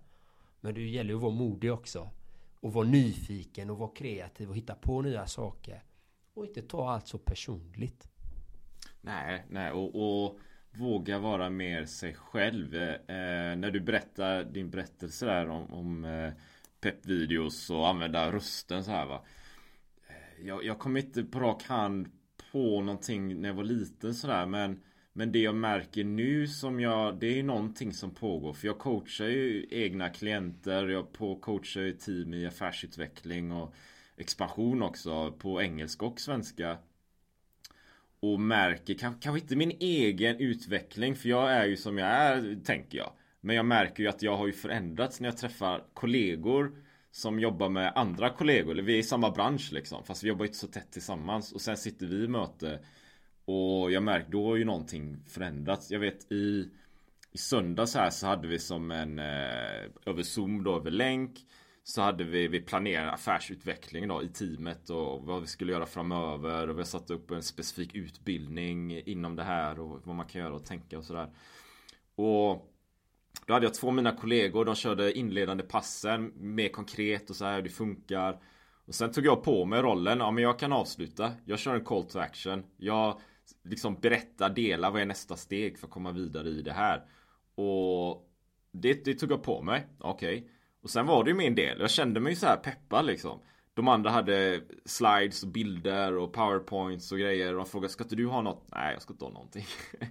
Men 0.61 0.73
det 0.73 0.81
gäller 0.81 1.09
ju 1.09 1.15
att 1.15 1.21
vara 1.21 1.33
modig 1.33 1.73
också. 1.73 2.09
Och 2.59 2.73
vara 2.73 2.87
nyfiken 2.87 3.69
och 3.69 3.77
vara 3.77 3.91
kreativ 3.95 4.49
och 4.49 4.57
hitta 4.57 4.75
på 4.75 5.01
nya 5.01 5.27
saker. 5.27 5.83
Och 6.33 6.45
inte 6.45 6.61
ta 6.61 6.89
allt 6.89 7.07
så 7.07 7.17
personligt. 7.17 8.07
Nej, 9.01 9.45
nej 9.49 9.71
och, 9.71 9.95
och 9.95 10.39
våga 10.71 11.19
vara 11.19 11.49
mer 11.49 11.85
sig 11.85 12.13
själv. 12.13 12.75
Eh, 12.75 12.89
eh 12.89 13.55
när 13.55 13.71
du 13.71 13.79
berättar 13.79 14.43
din 14.43 14.69
berättelse 14.69 15.25
där 15.25 15.49
om, 15.49 15.73
om 15.73 16.05
eh, 16.05 16.33
peppvideos 16.81 17.69
och 17.69 17.87
använda 17.87 18.31
rösten 18.31 18.83
så 18.83 18.91
här 18.91 19.05
va. 19.05 19.25
Jag, 20.41 20.63
jag 20.63 20.79
kommer 20.79 20.99
inte 20.99 21.23
på 21.23 21.39
rak 21.39 21.63
hand 21.63 22.07
på 22.51 22.81
någonting 22.81 23.41
när 23.41 23.49
jag 23.49 23.55
var 23.55 23.63
liten 23.63 24.13
sådär 24.13 24.45
men 24.45 24.81
men 25.15 25.31
det 25.31 25.39
jag 25.39 25.55
märker 25.55 26.03
nu 26.03 26.47
som 26.47 26.79
jag 26.79 27.19
Det 27.19 27.39
är 27.39 27.43
någonting 27.43 27.93
som 27.93 28.11
pågår 28.11 28.53
För 28.53 28.67
jag 28.67 28.79
coachar 28.79 29.27
ju 29.27 29.67
egna 29.71 30.09
klienter 30.09 30.87
Jag 30.87 31.13
på 31.13 31.35
coachar 31.35 31.81
ju 31.81 31.91
team 31.91 32.33
i 32.33 32.45
affärsutveckling 32.45 33.51
och 33.51 33.73
Expansion 34.17 34.83
också 34.83 35.31
på 35.31 35.61
engelska 35.61 36.05
och 36.05 36.19
svenska 36.19 36.77
och 38.19 38.39
märker 38.39 38.93
kanske 38.93 39.39
inte 39.39 39.55
min 39.55 39.71
egen 39.79 40.39
utveckling 40.39 41.15
för 41.15 41.29
jag 41.29 41.51
är 41.51 41.65
ju 41.65 41.77
som 41.77 41.97
jag 41.97 42.07
är 42.07 42.59
tänker 42.65 42.97
jag. 42.97 43.11
Men 43.41 43.55
jag 43.55 43.65
märker 43.65 44.03
ju 44.03 44.09
att 44.09 44.21
jag 44.21 44.37
har 44.37 44.47
ju 44.47 44.53
förändrats 44.53 45.19
när 45.19 45.27
jag 45.27 45.37
träffar 45.37 45.83
kollegor 45.93 46.71
som 47.13 47.39
jobbar 47.39 47.69
med 47.69 47.93
andra 47.95 48.29
kollegor. 48.29 48.71
Eller 48.71 48.83
vi 48.83 48.93
är 48.93 48.99
i 48.99 49.03
samma 49.03 49.31
bransch 49.31 49.69
liksom. 49.71 50.03
Fast 50.03 50.23
vi 50.23 50.27
jobbar 50.27 50.45
inte 50.45 50.57
så 50.57 50.67
tätt 50.67 50.91
tillsammans. 50.91 51.51
Och 51.51 51.61
sen 51.61 51.77
sitter 51.77 52.05
vi 52.05 52.23
i 52.23 52.27
möte. 52.27 52.79
Och 53.45 53.91
jag 53.91 54.03
märker 54.03 54.31
då 54.31 54.47
har 54.47 54.55
ju 54.55 54.65
någonting 54.65 55.17
förändrats. 55.27 55.91
Jag 55.91 55.99
vet 55.99 56.31
i 56.31 56.69
i 57.33 57.37
söndags 57.37 57.95
här 57.95 58.09
så 58.09 58.27
hade 58.27 58.47
vi 58.47 58.59
som 58.59 58.91
en 58.91 59.19
eh, 59.19 59.89
över 60.05 60.23
zoom 60.23 60.63
då 60.63 60.75
över 60.75 60.91
länk 60.91 61.39
så 61.83 62.01
hade 62.01 62.23
vi, 62.23 62.47
vi 62.47 62.61
planerat 62.61 63.13
affärsutveckling 63.13 64.07
då 64.07 64.23
i 64.23 64.27
teamet 64.27 64.89
och 64.89 65.23
vad 65.23 65.41
vi 65.41 65.47
skulle 65.47 65.71
göra 65.71 65.85
framöver 65.85 66.67
och 66.69 66.75
vi 66.75 66.79
har 66.79 66.85
satt 66.85 67.09
upp 67.09 67.31
en 67.31 67.43
specifik 67.43 67.95
utbildning 67.95 69.01
inom 69.05 69.35
det 69.35 69.43
här 69.43 69.79
och 69.79 70.01
vad 70.03 70.15
man 70.15 70.27
kan 70.27 70.41
göra 70.41 70.53
och 70.53 70.65
tänka 70.65 70.97
och 70.97 71.03
sådär. 71.03 71.29
Och 72.15 72.72
då 73.45 73.53
hade 73.53 73.65
jag 73.65 73.73
två 73.73 73.87
av 73.87 73.93
mina 73.93 74.11
kollegor, 74.11 74.65
de 74.65 74.75
körde 74.75 75.17
inledande 75.17 75.63
passen 75.63 76.33
mer 76.35 76.69
konkret 76.69 77.29
och 77.29 77.35
så 77.35 77.45
här 77.45 77.61
det 77.61 77.69
funkar. 77.69 78.39
Och 78.85 78.95
sen 78.95 79.11
tog 79.11 79.25
jag 79.25 79.43
på 79.43 79.65
mig 79.65 79.81
rollen, 79.81 80.19
ja 80.19 80.31
men 80.31 80.43
jag 80.43 80.59
kan 80.59 80.73
avsluta. 80.73 81.31
Jag 81.45 81.59
kör 81.59 81.75
en 81.75 81.83
call 81.83 82.03
to 82.03 82.19
action. 82.19 82.63
Jag 82.77 83.19
liksom 83.63 83.99
berättar, 83.99 84.49
delar 84.49 84.91
vad 84.91 85.01
är 85.01 85.05
nästa 85.05 85.35
steg 85.35 85.79
för 85.79 85.87
att 85.87 85.93
komma 85.93 86.11
vidare 86.11 86.49
i 86.49 86.61
det 86.61 86.73
här. 86.73 87.03
Och 87.55 88.29
det, 88.71 89.05
det 89.05 89.13
tog 89.13 89.31
jag 89.31 89.43
på 89.43 89.61
mig, 89.61 89.87
okej 89.99 90.37
okay. 90.37 90.49
Och 90.83 90.89
sen 90.89 91.05
var 91.05 91.23
det 91.23 91.29
ju 91.29 91.35
min 91.35 91.55
del, 91.55 91.79
jag 91.79 91.91
kände 91.91 92.19
mig 92.19 92.35
så 92.35 92.45
här 92.45 92.57
peppad 92.57 93.05
liksom 93.05 93.39
De 93.73 93.87
andra 93.87 94.09
hade 94.09 94.61
slides 94.85 95.43
och 95.43 95.49
bilder 95.49 96.17
och 96.17 96.33
powerpoints 96.33 97.11
och 97.11 97.17
grejer 97.17 97.53
de 97.53 97.65
frågade 97.65 97.93
Ska 97.93 98.03
inte 98.03 98.15
du 98.15 98.27
ha 98.27 98.41
något? 98.41 98.65
Nej 98.67 98.93
jag 98.93 99.01
ska 99.01 99.13
inte 99.13 99.25
ha 99.25 99.31
någonting 99.31 99.65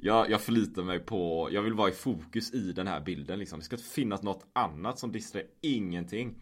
jag, 0.00 0.30
jag 0.30 0.40
förlitar 0.40 0.82
mig 0.82 0.98
på 0.98 1.48
Jag 1.52 1.62
vill 1.62 1.74
vara 1.74 1.88
i 1.88 1.92
fokus 1.92 2.54
i 2.54 2.72
den 2.72 2.86
här 2.86 3.00
bilden 3.00 3.38
liksom. 3.38 3.58
Det 3.58 3.64
ska 3.64 3.76
inte 3.76 3.88
finnas 3.88 4.22
något 4.22 4.46
annat 4.52 4.98
som 4.98 5.12
distraherar 5.12 5.50
Ingenting. 5.60 6.34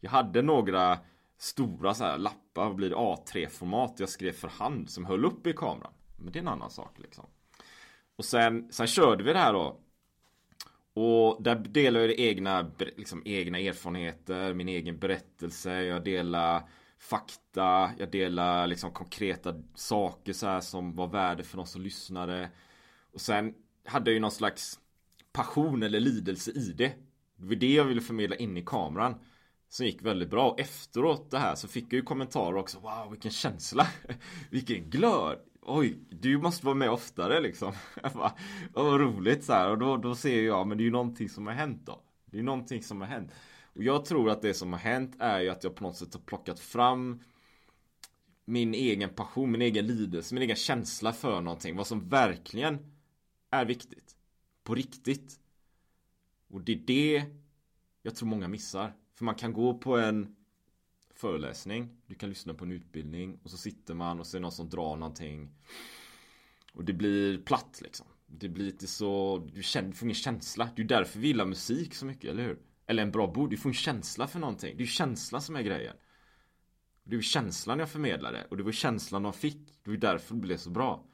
Jag 0.00 0.10
hade 0.10 0.42
några 0.42 0.98
Stora 1.38 1.94
så 1.94 2.04
här 2.04 2.18
lappar, 2.18 2.64
vad 2.64 2.74
blir 2.74 2.90
det? 2.90 2.96
A3-format 2.96 3.94
jag 3.96 4.08
skrev 4.08 4.32
för 4.32 4.48
hand 4.48 4.90
som 4.90 5.04
höll 5.04 5.24
upp 5.24 5.46
i 5.46 5.52
kameran. 5.52 5.92
Men 6.16 6.32
det 6.32 6.38
är 6.38 6.40
en 6.40 6.48
annan 6.48 6.70
sak 6.70 6.98
liksom. 6.98 7.24
Och 8.16 8.24
sen, 8.24 8.72
sen 8.72 8.86
körde 8.86 9.24
vi 9.24 9.32
det 9.32 9.38
här 9.38 9.52
då. 9.52 9.80
Och 10.94 11.42
där 11.42 11.54
delar 11.54 12.00
jag 12.00 12.18
egna, 12.18 12.70
liksom, 12.96 13.22
egna 13.24 13.58
erfarenheter, 13.58 14.54
min 14.54 14.68
egen 14.68 14.98
berättelse, 14.98 15.82
jag 15.82 16.04
delar 16.04 16.62
fakta, 16.98 17.90
jag 17.98 18.10
delar 18.10 18.66
liksom 18.66 18.90
konkreta 18.90 19.54
saker 19.74 20.32
så 20.32 20.46
här 20.46 20.60
som 20.60 20.94
var 20.94 21.06
värde 21.06 21.44
för 21.44 21.56
de 21.56 21.66
som 21.66 21.82
lyssnade. 21.82 22.50
Och 23.16 23.22
sen 23.22 23.54
hade 23.84 24.10
jag 24.10 24.14
ju 24.14 24.20
någon 24.20 24.30
slags 24.30 24.80
passion 25.32 25.82
eller 25.82 26.00
lidelse 26.00 26.50
i 26.50 26.72
det. 26.72 26.92
Det 27.36 27.46
var 27.46 27.54
det 27.54 27.74
jag 27.74 27.84
ville 27.84 28.00
förmedla 28.00 28.36
in 28.36 28.56
i 28.56 28.64
kameran. 28.64 29.14
Som 29.68 29.86
gick 29.86 30.02
väldigt 30.02 30.30
bra. 30.30 30.50
Och 30.50 30.60
efteråt 30.60 31.30
det 31.30 31.38
här 31.38 31.54
så 31.54 31.68
fick 31.68 31.84
jag 31.84 31.92
ju 31.92 32.02
kommentarer 32.02 32.56
också. 32.56 32.78
Wow, 32.78 33.10
vilken 33.10 33.30
känsla! 33.30 33.86
vilken 34.50 34.90
glöd! 34.90 35.38
Oj, 35.62 35.98
du 36.10 36.38
måste 36.38 36.66
vara 36.66 36.74
med 36.74 36.90
oftare 36.90 37.40
liksom. 37.40 37.72
Vad 38.72 39.00
roligt 39.00 39.44
så 39.44 39.52
här. 39.52 39.70
Och 39.70 39.78
då, 39.78 39.96
då 39.96 40.14
ser 40.14 40.42
jag, 40.42 40.66
men 40.66 40.78
det 40.78 40.82
är 40.82 40.86
ju 40.86 40.90
någonting 40.90 41.28
som 41.28 41.46
har 41.46 41.54
hänt 41.54 41.86
då. 41.86 42.02
Det 42.26 42.36
är 42.36 42.38
ju 42.38 42.44
någonting 42.46 42.82
som 42.82 43.00
har 43.00 43.08
hänt. 43.08 43.32
Och 43.74 43.82
jag 43.82 44.04
tror 44.04 44.30
att 44.30 44.42
det 44.42 44.54
som 44.54 44.72
har 44.72 44.80
hänt 44.80 45.16
är 45.18 45.40
ju 45.40 45.48
att 45.48 45.64
jag 45.64 45.74
på 45.74 45.82
något 45.82 45.96
sätt 45.96 46.14
har 46.14 46.20
plockat 46.20 46.60
fram 46.60 47.22
min 48.44 48.74
egen 48.74 49.10
passion, 49.10 49.50
min 49.50 49.62
egen 49.62 49.86
lidelse, 49.86 50.34
min 50.34 50.42
egen 50.42 50.56
känsla 50.56 51.12
för 51.12 51.40
någonting. 51.40 51.76
Vad 51.76 51.86
som 51.86 52.08
verkligen 52.08 52.95
är 53.50 53.64
viktigt. 53.64 54.16
På 54.62 54.74
riktigt. 54.74 55.40
Och 56.48 56.60
det 56.60 56.72
är 56.72 56.76
det 56.86 57.24
jag 58.02 58.16
tror 58.16 58.28
många 58.28 58.48
missar. 58.48 58.92
För 59.14 59.24
man 59.24 59.34
kan 59.34 59.52
gå 59.52 59.78
på 59.78 59.98
en 59.98 60.36
föreläsning, 61.14 61.96
du 62.06 62.14
kan 62.14 62.28
lyssna 62.28 62.54
på 62.54 62.64
en 62.64 62.72
utbildning 62.72 63.38
och 63.42 63.50
så 63.50 63.56
sitter 63.56 63.94
man 63.94 64.20
och 64.20 64.26
så 64.26 64.36
är 64.36 64.40
det 64.40 64.42
någon 64.42 64.52
som 64.52 64.68
drar 64.68 64.96
någonting. 64.96 65.50
Och 66.72 66.84
det 66.84 66.92
blir 66.92 67.38
platt 67.38 67.80
liksom. 67.82 68.06
Det 68.26 68.48
blir 68.48 68.64
lite 68.64 68.86
så, 68.86 69.38
du 69.54 69.62
känner, 69.62 69.92
får 69.92 70.06
ingen 70.06 70.14
känsla. 70.14 70.68
Det 70.76 70.82
är 70.82 70.86
därför 70.86 71.18
vi 71.18 71.26
gillar 71.26 71.46
musik 71.46 71.94
så 71.94 72.06
mycket, 72.06 72.30
eller 72.30 72.42
hur? 72.42 72.58
Eller 72.86 73.02
en 73.02 73.10
bra 73.10 73.26
bok, 73.26 73.50
du 73.50 73.56
får 73.56 73.70
en 73.70 73.74
känsla 73.74 74.26
för 74.26 74.38
någonting. 74.38 74.76
Det 74.76 74.82
är 74.82 74.86
känslan 74.86 75.42
som 75.42 75.56
är 75.56 75.62
grejen. 75.62 75.96
Det 77.04 77.16
var 77.16 77.22
känslan 77.22 77.78
jag 77.78 77.90
förmedlade 77.90 78.46
och 78.50 78.56
det 78.56 78.62
var 78.62 78.72
känslan 78.72 79.22
de 79.22 79.32
fick. 79.32 79.78
Det 79.82 79.90
var 79.90 79.96
därför 79.96 80.34
det 80.34 80.40
blev 80.40 80.56
så 80.56 80.70
bra. 80.70 81.04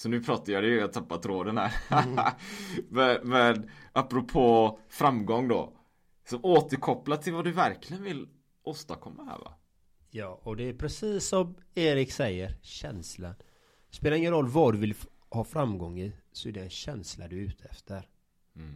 Så 0.00 0.08
nu 0.08 0.22
pratar 0.22 0.52
jag, 0.52 0.64
jag 0.64 0.92
tappar 0.92 1.18
tråden 1.18 1.58
här. 1.58 1.72
Mm. 2.04 2.24
men, 2.88 3.28
men 3.28 3.70
apropå 3.92 4.78
framgång 4.88 5.48
då. 5.48 5.76
Så 6.28 6.40
återkoppla 6.40 7.16
till 7.16 7.32
vad 7.32 7.44
du 7.44 7.52
verkligen 7.52 8.02
vill 8.02 8.28
åstadkomma 8.62 9.24
här 9.24 9.38
va? 9.38 9.54
Ja, 10.10 10.40
och 10.42 10.56
det 10.56 10.68
är 10.68 10.72
precis 10.72 11.28
som 11.28 11.54
Erik 11.74 12.12
säger, 12.12 12.56
känslan. 12.62 13.34
Spelar 13.90 14.16
ingen 14.16 14.32
roll 14.32 14.48
vad 14.48 14.74
du 14.74 14.78
vill 14.78 14.94
ha 15.30 15.44
framgång 15.44 16.00
i, 16.00 16.12
så 16.32 16.48
är 16.48 16.52
det 16.52 16.60
en 16.60 16.70
känsla 16.70 17.28
du 17.28 17.36
är 17.36 17.44
ute 17.44 17.68
efter. 17.68 18.08
Mm. 18.56 18.74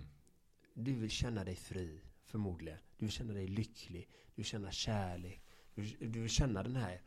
Du 0.74 0.94
vill 0.94 1.10
känna 1.10 1.44
dig 1.44 1.56
fri, 1.56 2.00
förmodligen. 2.24 2.78
Du 2.98 3.06
vill 3.06 3.12
känna 3.12 3.32
dig 3.32 3.46
lycklig. 3.46 4.08
Du 4.26 4.32
vill 4.34 4.44
känna 4.44 4.70
kärlek. 4.70 5.44
Du 5.98 6.20
vill 6.20 6.30
känna 6.30 6.62
den 6.62 6.76
här 6.76 7.00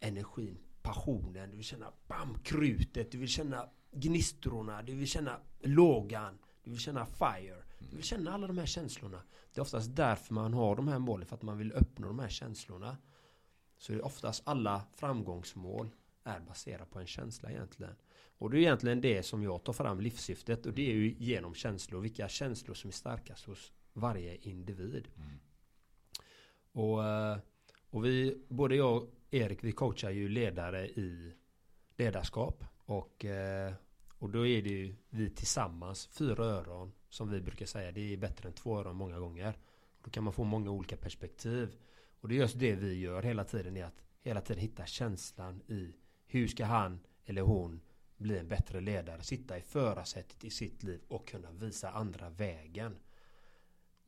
energin, 0.00 0.58
passionen. 0.82 1.50
Du 1.50 1.56
vill 1.56 1.64
känna 1.64 1.92
bam, 2.08 2.38
krutet. 2.38 3.12
Du 3.12 3.18
vill 3.18 3.28
känna 3.28 3.68
gnistrorna. 3.92 4.82
Du 4.82 4.94
vill 4.94 5.08
känna 5.08 5.40
lågan. 5.60 6.38
Du 6.62 6.70
vill 6.70 6.80
känna 6.80 7.06
fire. 7.06 7.62
Du 7.78 7.96
vill 7.96 8.04
känna 8.04 8.32
alla 8.32 8.46
de 8.46 8.58
här 8.58 8.66
känslorna. 8.66 9.22
Det 9.52 9.60
är 9.60 9.62
oftast 9.62 9.96
därför 9.96 10.34
man 10.34 10.54
har 10.54 10.76
de 10.76 10.88
här 10.88 10.98
målen, 10.98 11.26
för 11.26 11.36
att 11.36 11.42
man 11.42 11.58
vill 11.58 11.72
uppnå 11.72 12.06
de 12.06 12.18
här 12.18 12.28
känslorna. 12.28 12.96
Så 13.78 13.92
det 13.92 13.98
är 13.98 14.04
oftast 14.04 14.42
alla 14.46 14.82
framgångsmål 14.96 15.90
är 16.24 16.40
baserat 16.40 16.90
på 16.90 16.98
en 16.98 17.06
känsla 17.06 17.50
egentligen. 17.50 17.94
Och 18.38 18.50
det 18.50 18.56
är 18.56 18.60
egentligen 18.60 19.00
det 19.00 19.22
som 19.22 19.42
jag 19.42 19.64
tar 19.64 19.72
fram 19.72 20.00
livssyftet 20.00 20.66
och 20.66 20.72
det 20.72 20.90
är 20.90 20.94
ju 20.94 21.14
genom 21.18 21.54
känslor. 21.54 22.00
Vilka 22.00 22.28
känslor 22.28 22.74
som 22.74 22.88
är 22.88 22.92
starkast 22.92 23.44
hos 23.46 23.72
varje 23.92 24.36
individ. 24.36 25.08
Mm. 25.16 25.40
Och, 26.72 27.04
eh, 27.04 27.38
och 27.90 28.04
vi, 28.04 28.44
både 28.48 28.76
jag 28.76 29.08
Erik, 29.32 29.64
vi 29.64 29.72
coachar 29.72 30.10
ju 30.10 30.28
ledare 30.28 30.88
i 30.88 31.34
ledarskap. 31.96 32.64
Och, 32.84 33.24
eh, 33.24 33.72
och 34.18 34.30
då 34.30 34.46
är 34.46 34.62
det 34.62 34.68
ju 34.68 34.94
vi 35.10 35.30
tillsammans, 35.30 36.06
fyra 36.06 36.44
öron, 36.44 36.92
som 37.08 37.30
vi 37.30 37.40
brukar 37.40 37.66
säga, 37.66 37.92
det 37.92 38.12
är 38.12 38.16
bättre 38.16 38.48
än 38.48 38.54
två 38.54 38.78
öron 38.78 38.96
många 38.96 39.18
gånger. 39.18 39.58
Då 40.04 40.10
kan 40.10 40.24
man 40.24 40.32
få 40.32 40.44
många 40.44 40.70
olika 40.70 40.96
perspektiv. 40.96 41.76
Och 42.20 42.28
det 42.28 42.34
är 42.34 42.38
just 42.38 42.58
det 42.58 42.74
vi 42.74 43.00
gör 43.00 43.22
hela 43.22 43.44
tiden, 43.44 43.76
är 43.76 43.84
att 43.84 44.02
hela 44.20 44.40
tiden 44.40 44.62
hitta 44.62 44.86
känslan 44.86 45.62
i 45.66 45.94
hur 46.26 46.48
ska 46.48 46.64
han 46.64 47.00
eller 47.24 47.42
hon 47.42 47.80
bli 48.16 48.38
en 48.38 48.48
bättre 48.48 48.80
ledare, 48.80 49.22
sitta 49.22 49.58
i 49.58 49.62
förarsätet 49.62 50.44
i 50.44 50.50
sitt 50.50 50.82
liv 50.82 51.00
och 51.08 51.28
kunna 51.28 51.50
visa 51.50 51.90
andra 51.90 52.30
vägen. 52.30 52.96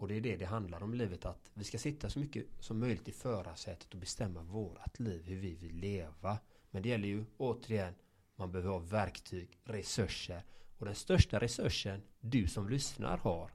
Och 0.03 0.09
det 0.09 0.17
är 0.17 0.21
det 0.21 0.37
det 0.37 0.47
handlar 0.47 0.83
om 0.83 0.95
i 0.95 0.97
livet, 0.97 1.25
att 1.25 1.51
vi 1.55 1.65
ska 1.65 1.79
sitta 1.79 2.11
så 2.11 2.19
mycket 2.19 2.47
som 2.61 2.79
möjligt 2.79 3.09
i 3.09 3.13
förarsätet 3.13 3.95
och 3.95 4.01
bestämma 4.01 4.43
vårat 4.43 5.01
liv, 5.01 5.23
hur 5.25 5.37
vi 5.37 5.55
vill 5.55 5.77
leva. 5.77 6.39
Men 6.71 6.83
det 6.83 6.89
gäller 6.89 7.09
ju 7.09 7.25
återigen, 7.37 7.95
man 8.37 8.53
behöver 8.53 8.71
ha 8.71 8.79
verktyg, 8.79 9.59
resurser. 9.65 10.43
Och 10.79 10.87
den 10.87 10.95
största 10.95 11.41
resursen 11.41 12.03
du 12.21 12.49
som 12.49 12.69
lyssnar 12.69 13.19
har 13.19 13.51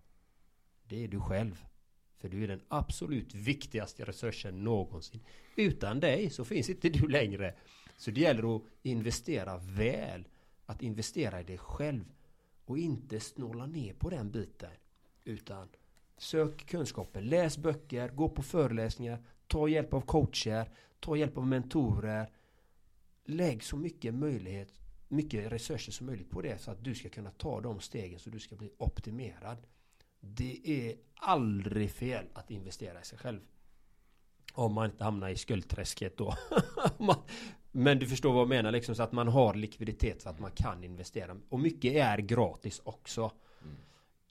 Det 0.83 1.03
är 1.03 1.07
du 1.07 1.19
själv. 1.19 1.65
För 2.15 2.29
du 2.29 2.43
är 2.43 2.47
den 2.47 2.63
absolut 2.67 3.35
viktigaste 3.35 4.05
resursen 4.05 4.63
någonsin. 4.63 5.23
Utan 5.55 5.99
dig 5.99 6.29
så 6.29 6.45
finns 6.45 6.69
inte 6.69 6.89
du 6.89 7.07
längre. 7.07 7.55
Så 7.97 8.11
det 8.11 8.21
gäller 8.21 8.55
att 8.55 8.63
investera 8.83 9.57
väl 9.57 10.27
Att 10.65 10.81
investera 10.81 11.41
i 11.41 11.43
dig 11.43 11.57
själv 11.57 12.05
Och 12.65 12.77
inte 12.77 13.19
snåla 13.19 13.65
ner 13.65 13.93
på 13.93 14.09
den 14.09 14.31
biten. 14.31 14.71
Utan 15.23 15.69
Sök 16.17 16.65
kunskaper, 16.65 17.21
läs 17.21 17.57
böcker, 17.57 18.09
gå 18.09 18.29
på 18.29 18.43
föreläsningar 18.43 19.23
Ta 19.47 19.67
hjälp 19.67 19.93
av 19.93 20.01
coacher 20.01 20.71
Ta 20.99 21.15
hjälp 21.15 21.37
av 21.37 21.47
mentorer 21.47 22.31
Lägg 23.25 23.63
så 23.63 23.77
mycket 23.77 24.13
möjlighet 24.13 24.77
mycket 25.07 25.51
resurser 25.51 25.91
som 25.91 26.07
möjligt 26.07 26.29
på 26.29 26.41
det 26.41 26.61
så 26.61 26.71
att 26.71 26.83
du 26.83 26.95
ska 26.95 27.09
kunna 27.09 27.31
ta 27.31 27.61
de 27.61 27.79
stegen 27.79 28.19
så 28.19 28.29
du 28.29 28.39
ska 28.39 28.55
bli 28.55 28.71
optimerad. 28.77 29.57
Det 30.19 30.61
är 30.65 30.95
aldrig 31.15 31.91
fel 31.91 32.25
att 32.33 32.51
investera 32.51 33.01
i 33.01 33.05
sig 33.05 33.17
själv. 33.17 33.39
Om 34.53 34.73
man 34.73 34.85
inte 34.85 35.03
hamnar 35.03 35.29
i 35.29 35.35
skuldträsket 35.35 36.17
då. 36.17 36.33
Men 37.71 37.99
du 37.99 38.07
förstår 38.07 38.33
vad 38.33 38.41
jag 38.41 38.49
menar 38.49 38.71
liksom 38.71 38.95
så 38.95 39.03
att 39.03 39.11
man 39.11 39.27
har 39.27 39.53
likviditet 39.53 40.21
så 40.21 40.29
att 40.29 40.39
man 40.39 40.51
kan 40.51 40.83
investera. 40.83 41.37
Och 41.49 41.59
mycket 41.59 41.93
är 41.93 42.17
gratis 42.17 42.81
också. 42.83 43.31
Mm. 43.61 43.75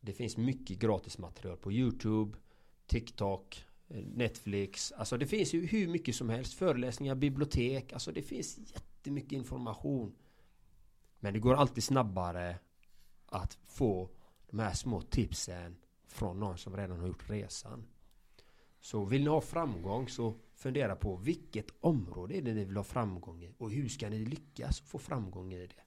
Det 0.07 0.12
finns 0.12 0.37
mycket 0.37 0.79
gratis 0.79 1.19
material 1.19 1.57
på 1.57 1.73
Youtube, 1.73 2.38
TikTok, 2.87 3.64
eh, 3.88 4.05
Netflix. 4.05 4.92
Alltså 4.92 5.19
det 5.19 5.27
finns 5.27 5.55
ju 5.55 5.66
hur 5.66 5.88
mycket 5.88 6.16
som 6.16 6.29
helst. 6.29 6.55
Föreläsningar, 6.55 7.14
bibliotek. 7.14 7.92
Alltså 7.92 8.12
det 8.12 8.23
finns 8.23 8.59
jättemycket 8.59 9.33
information. 9.33 10.14
Men 11.21 11.33
det 11.33 11.38
går 11.38 11.55
alltid 11.55 11.85
snabbare 11.85 12.59
att 13.27 13.59
få 13.64 14.11
de 14.51 14.59
här 14.59 14.75
små 14.75 15.01
tipsen 15.01 15.77
från 16.07 16.40
någon 16.40 16.59
som 16.59 16.77
redan 16.77 17.01
har 17.01 17.07
gjort 17.07 17.31
resan. 17.31 17.87
Så 18.81 19.05
vill 19.05 19.23
ni 19.23 19.29
ha 19.29 19.40
framgång 19.40 20.09
så 20.09 20.35
fundera 20.55 20.97
på 20.97 21.16
vilket 21.16 21.71
område 21.81 22.37
är 22.37 22.42
det 22.42 22.55
ni 22.55 22.64
vill 22.64 22.77
ha 22.77 22.85
framgång 22.85 23.42
i 23.42 23.55
och 23.59 23.71
hur 23.71 23.88
ska 23.88 24.09
ni 24.09 24.25
lyckas 24.25 24.81
få 24.81 24.99
framgång 24.99 25.53
i 25.53 25.66
det? 25.66 25.86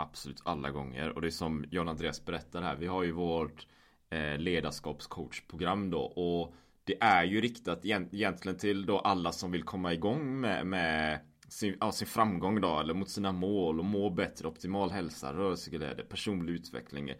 Absolut 0.00 0.40
alla 0.44 0.70
gånger 0.70 1.08
och 1.08 1.20
det 1.20 1.28
är 1.28 1.30
som 1.30 1.64
John 1.70 1.88
Andreas 1.88 2.24
berättar 2.24 2.62
här. 2.62 2.76
Vi 2.76 2.86
har 2.86 3.02
ju 3.02 3.12
vårt 3.12 3.66
eh, 4.10 4.38
ledarskapscoachprogram 4.38 5.90
då 5.90 6.00
och 6.00 6.54
det 6.84 6.96
är 7.00 7.24
ju 7.24 7.40
riktat 7.40 7.84
egentligen 7.84 8.58
till 8.58 8.86
då 8.86 8.98
alla 8.98 9.32
som 9.32 9.50
vill 9.50 9.62
komma 9.62 9.92
igång 9.92 10.40
med, 10.40 10.66
med 10.66 11.20
sin, 11.48 11.76
ja, 11.80 11.92
sin 11.92 12.08
framgång 12.08 12.60
då, 12.60 12.80
eller 12.80 12.94
mot 12.94 13.10
sina 13.10 13.32
mål 13.32 13.78
och 13.78 13.84
må 13.84 14.10
bättre, 14.10 14.48
optimal 14.48 14.90
hälsa, 14.90 15.32
rörelseglädje, 15.32 16.04
personlig 16.04 16.52
utveckling 16.52 17.12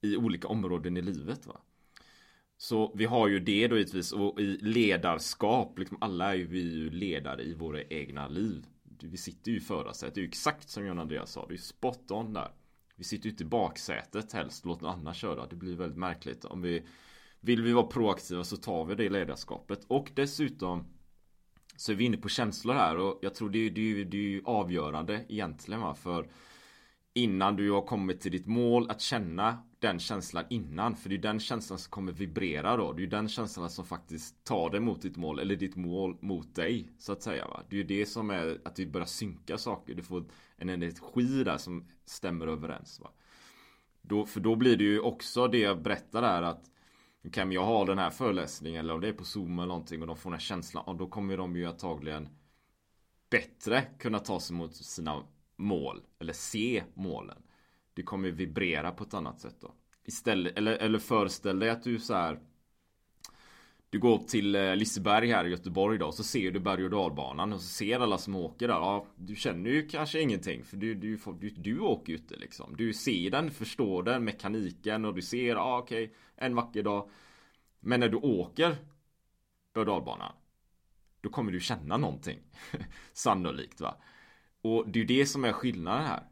i 0.00 0.16
olika 0.16 0.48
områden 0.48 0.96
i 0.96 1.02
livet. 1.02 1.46
Va? 1.46 1.60
Så 2.56 2.92
vi 2.94 3.04
har 3.04 3.28
ju 3.28 3.40
det 3.40 3.68
då 3.68 3.76
givetvis 3.76 4.12
och 4.12 4.40
i 4.40 4.58
ledarskap, 4.60 5.78
liksom 5.78 5.98
alla 6.00 6.30
är 6.30 6.34
ju 6.34 6.46
vi 6.46 6.60
ju 6.60 6.90
ledare 6.90 7.42
i 7.42 7.54
våra 7.54 7.82
egna 7.82 8.28
liv. 8.28 8.66
Vi 9.02 9.16
sitter 9.16 9.50
ju 9.50 9.56
i 9.56 9.60
förarsätet, 9.60 10.14
det 10.14 10.20
är 10.20 10.22
ju 10.22 10.28
exakt 10.28 10.70
som 10.70 10.86
John 10.86 10.98
Andreas 10.98 11.32
sa, 11.32 11.46
det 11.46 11.52
är 11.52 11.56
ju 11.56 11.58
spot 11.58 12.10
on 12.10 12.32
där. 12.32 12.52
Vi 12.96 13.04
sitter 13.04 13.24
ju 13.24 13.30
inte 13.30 13.42
i 13.42 13.46
baksätet 13.46 14.32
helst, 14.32 14.64
låt 14.64 14.80
någon 14.80 15.00
annan 15.00 15.14
köra. 15.14 15.46
Det 15.46 15.56
blir 15.56 15.76
väldigt 15.76 15.98
märkligt. 15.98 16.44
Om 16.44 16.62
vi 16.62 16.86
Vill 17.40 17.62
vi 17.62 17.72
vara 17.72 17.86
proaktiva 17.86 18.44
så 18.44 18.56
tar 18.56 18.84
vi 18.84 18.94
det 18.94 19.08
ledarskapet. 19.08 19.84
Och 19.88 20.10
dessutom 20.14 20.84
Så 21.76 21.92
är 21.92 21.96
vi 21.96 22.04
inne 22.04 22.16
på 22.16 22.28
känslor 22.28 22.74
här 22.74 22.96
och 22.96 23.18
jag 23.22 23.34
tror 23.34 23.50
det 23.50 23.58
är, 23.58 23.70
det 23.70 23.80
är, 23.80 24.04
det 24.04 24.36
är 24.36 24.42
avgörande 24.44 25.24
egentligen 25.28 25.80
va. 25.80 25.94
För 25.94 26.30
Innan 27.14 27.56
du 27.56 27.70
har 27.70 27.82
kommit 27.82 28.20
till 28.20 28.32
ditt 28.32 28.46
mål 28.46 28.90
att 28.90 29.00
känna 29.00 29.62
den 29.80 29.98
känslan 29.98 30.44
innan. 30.50 30.96
För 30.96 31.08
det 31.08 31.14
är 31.14 31.18
den 31.18 31.40
känslan 31.40 31.78
som 31.78 31.90
kommer 31.90 32.12
vibrera 32.12 32.76
då. 32.76 32.92
Det 32.92 33.02
är 33.02 33.06
den 33.06 33.28
känslan 33.28 33.70
som 33.70 33.84
faktiskt 33.84 34.44
tar 34.44 34.70
dig 34.70 34.80
mot 34.80 35.02
ditt 35.02 35.16
mål. 35.16 35.38
Eller 35.38 35.56
ditt 35.56 35.76
mål 35.76 36.16
mot 36.20 36.54
dig. 36.54 36.88
Så 36.98 37.12
att 37.12 37.22
säga 37.22 37.46
va. 37.46 37.62
Det 37.68 37.76
är 37.76 37.78
ju 37.78 37.86
det 37.86 38.06
som 38.06 38.30
är 38.30 38.60
att 38.64 38.78
vi 38.78 38.86
börjar 38.86 39.06
synka 39.06 39.58
saker. 39.58 39.94
Du 39.94 40.02
får 40.02 40.24
en 40.56 40.68
energi 40.68 41.44
där 41.44 41.58
som 41.58 41.88
stämmer 42.04 42.46
överens 42.46 43.00
va. 43.00 43.10
Då, 44.02 44.26
för 44.26 44.40
då 44.40 44.56
blir 44.56 44.76
det 44.76 44.84
ju 44.84 45.00
också 45.00 45.48
det 45.48 45.58
jag 45.58 45.82
berättar 45.82 46.22
där 46.22 46.42
att 46.42 46.70
kan 47.32 47.52
jag 47.52 47.64
ha 47.64 47.84
den 47.84 47.98
här 47.98 48.10
föreläsningen 48.10 48.80
eller 48.80 48.94
om 48.94 49.00
det 49.00 49.08
är 49.08 49.12
på 49.12 49.24
zoom 49.24 49.58
eller 49.58 49.68
någonting 49.68 50.00
och 50.00 50.06
de 50.06 50.16
får 50.16 50.30
den 50.30 50.38
här 50.38 50.40
känslan. 50.40 50.84
Och 50.84 50.96
då 50.96 51.06
kommer 51.06 51.36
de 51.36 51.56
ju 51.56 51.66
antagligen 51.66 52.28
bättre 53.30 53.82
kunna 53.98 54.18
ta 54.18 54.40
sig 54.40 54.56
mot 54.56 54.76
sina 54.76 55.22
mål. 55.56 56.02
Eller 56.18 56.32
se 56.32 56.84
målen. 56.94 57.42
Det 57.98 58.02
kommer 58.02 58.30
vibrera 58.30 58.92
på 58.92 59.04
ett 59.04 59.14
annat 59.14 59.40
sätt 59.40 59.56
då. 59.60 59.74
Istället, 60.04 60.58
eller, 60.58 60.72
eller 60.72 60.98
föreställ 60.98 61.58
dig 61.58 61.70
att 61.70 61.82
du 61.82 61.98
så 61.98 62.14
här 62.14 62.40
du 63.90 63.98
går 63.98 64.14
upp 64.14 64.28
till 64.28 64.54
eh, 64.54 64.76
Liseberg 64.76 65.30
här 65.30 65.44
i 65.44 65.50
Göteborg 65.50 65.98
då 65.98 66.06
och 66.06 66.14
så 66.14 66.24
ser 66.24 66.50
du 66.50 66.60
berg 66.60 66.84
och 66.84 66.90
dalbanan 66.90 67.52
och 67.52 67.60
så 67.60 67.66
ser 67.66 68.00
alla 68.00 68.18
som 68.18 68.36
åker 68.36 68.68
där. 68.68 68.74
Ja, 68.74 69.06
du 69.16 69.36
känner 69.36 69.70
ju 69.70 69.88
kanske 69.88 70.20
ingenting 70.20 70.64
för 70.64 70.76
du, 70.76 70.94
du, 70.94 71.18
du, 71.40 71.50
du 71.50 71.80
åker 71.80 72.12
ju 72.12 72.18
inte 72.18 72.36
liksom. 72.36 72.76
Du 72.76 72.92
ser 72.92 73.30
den, 73.30 73.50
förstår 73.50 74.02
den, 74.02 74.24
mekaniken 74.24 75.04
och 75.04 75.14
du 75.14 75.22
ser, 75.22 75.54
ja 75.54 75.78
okej, 75.78 76.14
en 76.36 76.54
vacker 76.54 76.82
dag. 76.82 77.10
Men 77.80 78.00
när 78.00 78.08
du 78.08 78.16
åker 78.16 78.76
berg 79.74 79.80
och 79.80 79.86
dalbanan 79.86 80.32
då 81.20 81.28
kommer 81.28 81.52
du 81.52 81.60
känna 81.60 81.96
någonting. 81.96 82.38
Sannolikt 83.12 83.80
va. 83.80 83.96
Och 84.60 84.88
det 84.88 84.98
är 84.98 85.00
ju 85.00 85.06
det 85.06 85.26
som 85.26 85.44
är 85.44 85.52
skillnaden 85.52 86.06
här. 86.06 86.22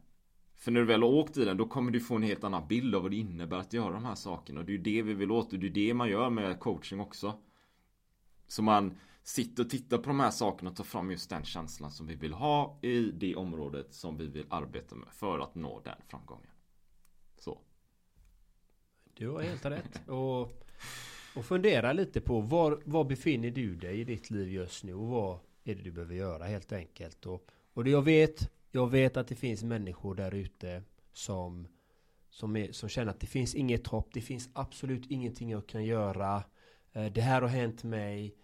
För 0.57 0.71
när 0.71 0.79
du 0.79 0.85
väl 0.85 1.01
har 1.01 1.09
åkt 1.09 1.37
i 1.37 1.45
den, 1.45 1.57
då 1.57 1.67
kommer 1.67 1.91
du 1.91 1.99
få 1.99 2.15
en 2.15 2.23
helt 2.23 2.43
annan 2.43 2.67
bild 2.67 2.95
av 2.95 3.01
vad 3.01 3.11
det 3.11 3.17
innebär 3.17 3.57
att 3.57 3.73
göra 3.73 3.93
de 3.93 4.05
här 4.05 4.15
sakerna. 4.15 4.59
Och 4.59 4.65
det 4.65 4.71
är 4.71 4.77
ju 4.77 4.83
det 4.83 5.01
vi 5.01 5.13
vill 5.13 5.31
åt 5.31 5.53
och 5.53 5.59
det 5.59 5.67
är 5.67 5.71
det 5.71 5.93
man 5.93 6.09
gör 6.09 6.29
med 6.29 6.59
coaching 6.59 6.99
också. 6.99 7.39
Så 8.47 8.61
man 8.61 8.97
sitter 9.23 9.63
och 9.63 9.69
tittar 9.69 9.97
på 9.97 10.07
de 10.09 10.19
här 10.19 10.31
sakerna 10.31 10.69
och 10.69 10.75
tar 10.75 10.83
fram 10.83 11.11
just 11.11 11.29
den 11.29 11.45
känslan 11.45 11.91
som 11.91 12.07
vi 12.07 12.15
vill 12.15 12.33
ha 12.33 12.79
i 12.81 13.01
det 13.01 13.35
området 13.35 13.93
som 13.93 14.17
vi 14.17 14.27
vill 14.27 14.45
arbeta 14.49 14.95
med 14.95 15.07
för 15.11 15.39
att 15.39 15.55
nå 15.55 15.81
den 15.83 15.95
framgången. 16.07 16.51
Så. 17.37 17.59
Du 19.13 19.29
har 19.29 19.41
helt 19.41 19.65
rätt. 19.65 20.07
Och, 20.07 20.41
och 21.35 21.45
fundera 21.45 21.93
lite 21.93 22.21
på 22.21 22.41
var, 22.41 22.81
var 22.85 23.03
befinner 23.03 23.51
du 23.51 23.75
dig 23.75 23.99
i 23.99 24.03
ditt 24.03 24.29
liv 24.29 24.49
just 24.49 24.83
nu 24.83 24.93
och 24.93 25.07
vad 25.07 25.39
är 25.63 25.75
det 25.75 25.81
du 25.81 25.91
behöver 25.91 26.15
göra 26.15 26.45
helt 26.45 26.71
enkelt. 26.71 27.25
Och, 27.25 27.47
och 27.73 27.83
det 27.83 27.89
jag 27.89 28.01
vet, 28.01 28.51
jag 28.71 28.89
vet 28.89 29.17
att 29.17 29.27
det 29.27 29.35
finns 29.35 29.63
människor 29.63 30.15
där 30.15 30.33
ute 30.33 30.83
som, 31.13 31.67
som, 32.29 32.55
är, 32.55 32.71
som 32.71 32.89
känner 32.89 33.11
att 33.11 33.19
det 33.19 33.27
finns 33.27 33.55
inget 33.55 33.87
hopp, 33.87 34.09
det 34.13 34.21
finns 34.21 34.49
absolut 34.53 35.11
ingenting 35.11 35.49
jag 35.49 35.67
kan 35.67 35.85
göra. 35.85 36.43
Eh, 36.91 37.05
det 37.05 37.21
här 37.21 37.41
har 37.41 37.49
hänt 37.49 37.83
mig. 37.83 38.35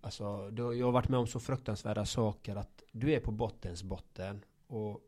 Alltså, 0.00 0.24
jag 0.56 0.86
har 0.86 0.92
varit 0.92 1.08
med 1.08 1.20
om 1.20 1.26
så 1.26 1.40
fruktansvärda 1.40 2.06
saker 2.06 2.56
att 2.56 2.82
du 2.92 3.12
är 3.12 3.20
på 3.20 3.30
bottens 3.30 3.82
botten. 3.82 4.44
Och 4.66 5.00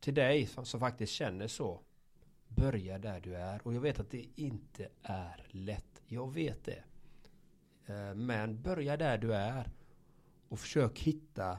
till 0.00 0.14
dig 0.14 0.46
som, 0.46 0.66
som 0.66 0.80
faktiskt 0.80 1.12
känner 1.12 1.46
så. 1.46 1.80
Börja 2.48 2.98
där 2.98 3.20
du 3.20 3.36
är. 3.36 3.66
Och 3.66 3.74
jag 3.74 3.80
vet 3.80 4.00
att 4.00 4.10
det 4.10 4.26
inte 4.34 4.88
är 5.02 5.46
lätt. 5.48 6.02
Jag 6.06 6.32
vet 6.34 6.64
det. 6.64 6.84
Eh, 7.86 8.14
men 8.14 8.62
börja 8.62 8.96
där 8.96 9.18
du 9.18 9.34
är. 9.34 9.70
Och 10.48 10.58
försök 10.58 10.98
hitta 10.98 11.58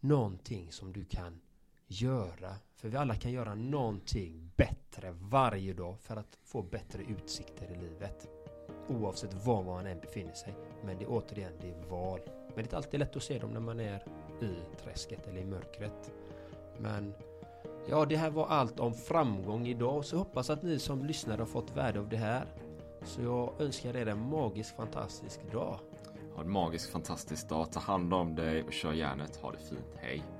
någonting 0.00 0.72
som 0.72 0.92
du 0.92 1.04
kan 1.04 1.40
göra. 1.90 2.54
För 2.76 2.88
vi 2.88 2.96
alla 2.96 3.14
kan 3.14 3.32
göra 3.32 3.54
någonting 3.54 4.50
bättre 4.56 5.14
varje 5.20 5.72
dag 5.72 6.00
för 6.00 6.16
att 6.16 6.38
få 6.44 6.62
bättre 6.62 7.02
utsikter 7.02 7.70
i 7.70 7.74
livet. 7.74 8.28
Oavsett 8.88 9.46
var 9.46 9.62
man 9.62 9.86
än 9.86 10.00
befinner 10.00 10.34
sig. 10.34 10.54
Men 10.84 10.98
det 10.98 11.04
är 11.04 11.10
återigen, 11.10 11.52
det 11.60 11.68
är 11.68 11.88
val. 11.90 12.20
Men 12.26 12.54
det 12.54 12.60
är 12.60 12.62
inte 12.62 12.76
alltid 12.76 13.00
lätt 13.00 13.16
att 13.16 13.22
se 13.22 13.38
dem 13.38 13.50
när 13.50 13.60
man 13.60 13.80
är 13.80 14.04
i 14.40 14.76
träsket 14.82 15.28
eller 15.28 15.40
i 15.40 15.44
mörkret. 15.44 16.12
Men 16.78 17.14
ja, 17.88 18.04
det 18.04 18.16
här 18.16 18.30
var 18.30 18.46
allt 18.46 18.80
om 18.80 18.94
framgång 18.94 19.66
idag. 19.66 20.04
Så 20.04 20.14
jag 20.14 20.18
hoppas 20.18 20.50
att 20.50 20.62
ni 20.62 20.78
som 20.78 21.04
lyssnar 21.04 21.38
har 21.38 21.46
fått 21.46 21.76
värde 21.76 22.00
av 22.00 22.08
det 22.08 22.16
här. 22.16 22.46
Så 23.04 23.22
jag 23.22 23.60
önskar 23.60 23.96
er 23.96 24.06
en 24.06 24.28
magisk, 24.30 24.76
fantastisk 24.76 25.52
dag. 25.52 25.78
Ha 26.34 26.42
en 26.42 26.50
magisk, 26.50 26.92
fantastisk 26.92 27.48
dag. 27.48 27.72
Ta 27.72 27.80
hand 27.80 28.14
om 28.14 28.34
dig 28.34 28.62
och 28.62 28.72
kör 28.72 28.92
järnet. 28.92 29.36
Ha 29.36 29.52
det 29.52 29.58
fint. 29.58 29.96
Hej! 29.96 30.39